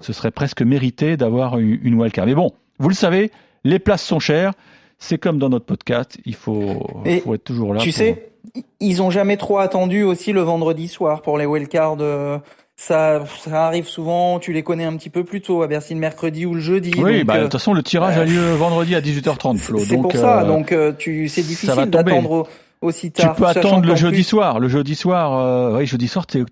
ce 0.00 0.12
serait 0.12 0.30
presque 0.30 0.62
mérité 0.62 1.16
d'avoir 1.16 1.58
une, 1.58 1.78
une 1.82 1.94
wildcard. 1.94 2.26
Mais 2.26 2.34
bon, 2.34 2.52
vous 2.78 2.88
le 2.88 2.94
savez, 2.94 3.30
les 3.64 3.78
places 3.78 4.02
sont 4.02 4.20
chères. 4.20 4.52
C'est 4.98 5.18
comme 5.18 5.38
dans 5.38 5.48
notre 5.48 5.66
podcast, 5.66 6.18
il 6.24 6.34
faut, 6.34 6.86
faut 7.22 7.34
être 7.34 7.44
toujours 7.44 7.72
là. 7.72 7.80
Tu 7.80 7.92
sais, 7.92 8.32
ils 8.80 9.00
ont 9.00 9.10
jamais 9.10 9.36
trop 9.36 9.58
attendu 9.58 10.02
aussi 10.02 10.32
le 10.32 10.40
vendredi 10.40 10.88
soir 10.88 11.22
pour 11.22 11.38
les 11.38 11.46
wildcards. 11.46 11.98
Euh, 12.00 12.38
ça, 12.80 13.24
ça 13.44 13.66
arrive 13.66 13.88
souvent, 13.88 14.38
tu 14.38 14.52
les 14.52 14.62
connais 14.62 14.84
un 14.84 14.96
petit 14.96 15.10
peu 15.10 15.24
plus 15.24 15.40
tôt, 15.40 15.62
à 15.62 15.66
Bercy 15.66 15.94
le 15.94 16.00
mercredi 16.00 16.46
ou 16.46 16.54
le 16.54 16.60
jeudi. 16.60 16.92
Oui, 16.96 17.24
bah, 17.24 17.38
de 17.38 17.42
toute 17.42 17.52
façon, 17.52 17.74
le 17.74 17.82
tirage 17.82 18.16
a 18.16 18.24
lieu 18.24 18.52
vendredi 18.52 18.94
à 18.94 19.00
18h30, 19.00 19.58
Flo. 19.58 19.80
C'est 19.80 19.96
pour 19.96 20.12
ça, 20.12 20.42
euh, 20.42 20.46
donc 20.46 20.70
euh, 20.70 20.92
tu, 20.96 21.28
c'est 21.28 21.42
difficile 21.42 21.90
d'attendre 21.90 22.48
aussi 22.80 23.10
tard. 23.10 23.34
Tu 23.34 23.42
peux 23.42 23.48
attendre 23.48 23.84
le 23.84 23.96
jeudi 23.96 24.22
soir. 24.22 24.60
Le 24.60 24.68
jeudi 24.68 24.94
soir, 24.94 25.74
oui, 25.74 25.86
jeudi 25.86 26.06
soir, 26.06 26.26
t'es, 26.26 26.44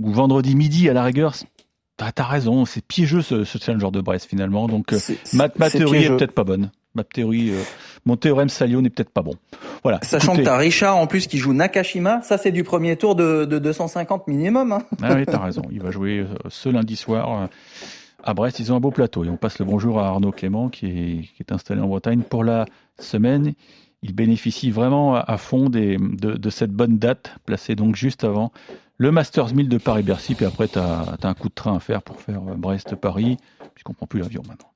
ou 0.00 0.12
vendredi 0.12 0.54
midi 0.54 0.88
à 0.88 0.92
la 0.92 1.02
rigueur. 1.02 1.34
T'as, 1.96 2.12
as 2.16 2.24
raison, 2.24 2.64
c'est 2.64 2.84
piégeux 2.84 3.22
ce, 3.22 3.44
ce 3.44 3.58
de 3.72 4.00
Brest 4.00 4.28
finalement. 4.28 4.68
Donc 4.68 4.94
ma, 5.32 5.48
ma 5.58 5.68
théorie 5.68 6.04
est 6.04 6.10
peut-être 6.10 6.32
pas 6.32 6.44
bonne 6.44 6.70
ma 6.96 7.04
théorie, 7.04 7.50
euh, 7.50 7.62
mon 8.04 8.16
théorème 8.16 8.48
Salio 8.48 8.80
n'est 8.80 8.90
peut-être 8.90 9.10
pas 9.10 9.22
bon. 9.22 9.34
Voilà. 9.86 10.00
Sachant 10.02 10.34
que 10.34 10.42
t'as 10.42 10.56
Richard 10.56 10.96
en 10.96 11.06
plus 11.06 11.28
qui 11.28 11.38
joue 11.38 11.52
Nakashima, 11.52 12.20
ça 12.22 12.38
c'est 12.38 12.50
du 12.50 12.64
premier 12.64 12.96
tour 12.96 13.14
de, 13.14 13.44
de 13.44 13.60
250 13.60 14.26
minimum. 14.26 14.72
Hein. 14.72 14.82
Ah 15.00 15.14
oui, 15.14 15.24
t'as 15.24 15.38
raison. 15.38 15.62
Il 15.70 15.80
va 15.80 15.92
jouer 15.92 16.18
euh, 16.18 16.34
ce 16.48 16.68
lundi 16.68 16.96
soir 16.96 17.42
euh, 17.42 17.46
à 18.24 18.34
Brest. 18.34 18.58
Ils 18.58 18.72
ont 18.72 18.76
un 18.76 18.80
beau 18.80 18.90
plateau 18.90 19.22
et 19.22 19.28
on 19.28 19.36
passe 19.36 19.60
le 19.60 19.64
bonjour 19.64 20.00
à 20.00 20.08
Arnaud 20.08 20.32
Clément 20.32 20.70
qui 20.70 20.86
est, 20.86 21.20
qui 21.36 21.36
est 21.38 21.52
installé 21.52 21.80
en 21.80 21.86
Bretagne 21.86 22.22
pour 22.22 22.42
la 22.42 22.64
semaine. 22.98 23.52
Il 24.02 24.12
bénéficie 24.12 24.72
vraiment 24.72 25.14
à 25.14 25.36
fond 25.36 25.68
des, 25.68 25.98
de, 25.98 26.32
de 26.32 26.50
cette 26.50 26.72
bonne 26.72 26.98
date, 26.98 27.36
placée 27.44 27.76
donc 27.76 27.94
juste 27.94 28.24
avant 28.24 28.50
le 28.96 29.12
Masters 29.12 29.54
1000 29.54 29.68
de 29.68 29.78
Paris-Bercy. 29.78 30.34
Puis 30.34 30.46
après, 30.46 30.66
tu 30.66 30.80
as, 30.80 31.16
as, 31.22 31.28
un 31.28 31.34
coup 31.34 31.48
de 31.48 31.54
train 31.54 31.76
à 31.76 31.78
faire 31.78 32.02
pour 32.02 32.20
faire 32.20 32.40
Brest-Paris, 32.40 33.36
puisqu'on 33.72 33.94
prend 33.94 34.08
plus 34.08 34.18
l'avion 34.18 34.42
maintenant. 34.48 34.72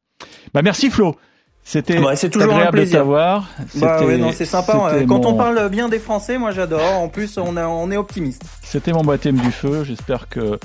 Bah 0.55 0.63
merci 0.63 0.89
Flo. 0.89 1.17
C'était 1.65 2.01
c'est 2.17 2.31
toujours 2.31 2.53
agréable 2.53 2.69
un 2.69 2.73
plaisir. 2.73 2.99
de 2.99 3.05
savoir. 3.05 3.49
Bah 3.77 4.01
c'est 4.33 4.45
sympa. 4.45 4.93
Quand 5.07 5.25
on 5.25 5.35
parle 5.35 5.69
bien 5.69 5.89
des 5.89 5.99
Français, 5.99 6.39
moi 6.39 6.51
j'adore. 6.51 7.01
En 7.01 7.09
plus, 7.09 7.39
on, 7.39 7.57
on 7.57 7.91
est 7.91 7.97
optimiste. 7.97 8.43
C'était 8.63 8.93
mon 8.93 9.03
baptême 9.05 9.37
du 9.37 9.53
feu. 9.53 9.85
J'espère 9.85 10.29
que 10.29 10.59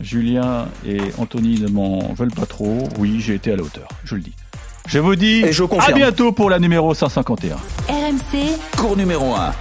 Julien 0.00 0.66
et 0.86 0.98
Anthony 1.18 1.60
ne 1.60 1.68
m'en 1.68 2.12
veulent 2.14 2.32
pas 2.32 2.46
trop. 2.46 2.78
Oui, 2.98 3.20
j'ai 3.20 3.34
été 3.34 3.52
à 3.52 3.56
la 3.56 3.62
hauteur. 3.62 3.88
Je 4.04 4.14
le 4.14 4.22
dis. 4.22 4.32
Je 4.86 4.98
vous 5.00 5.16
dis 5.16 5.52
je 5.52 5.64
à 5.64 5.92
bientôt 5.92 6.30
pour 6.32 6.48
la 6.48 6.58
numéro 6.60 6.94
151. 6.94 7.56
RMC, 7.88 8.56
cours 8.76 8.96
numéro 8.96 9.34
1. 9.34 9.52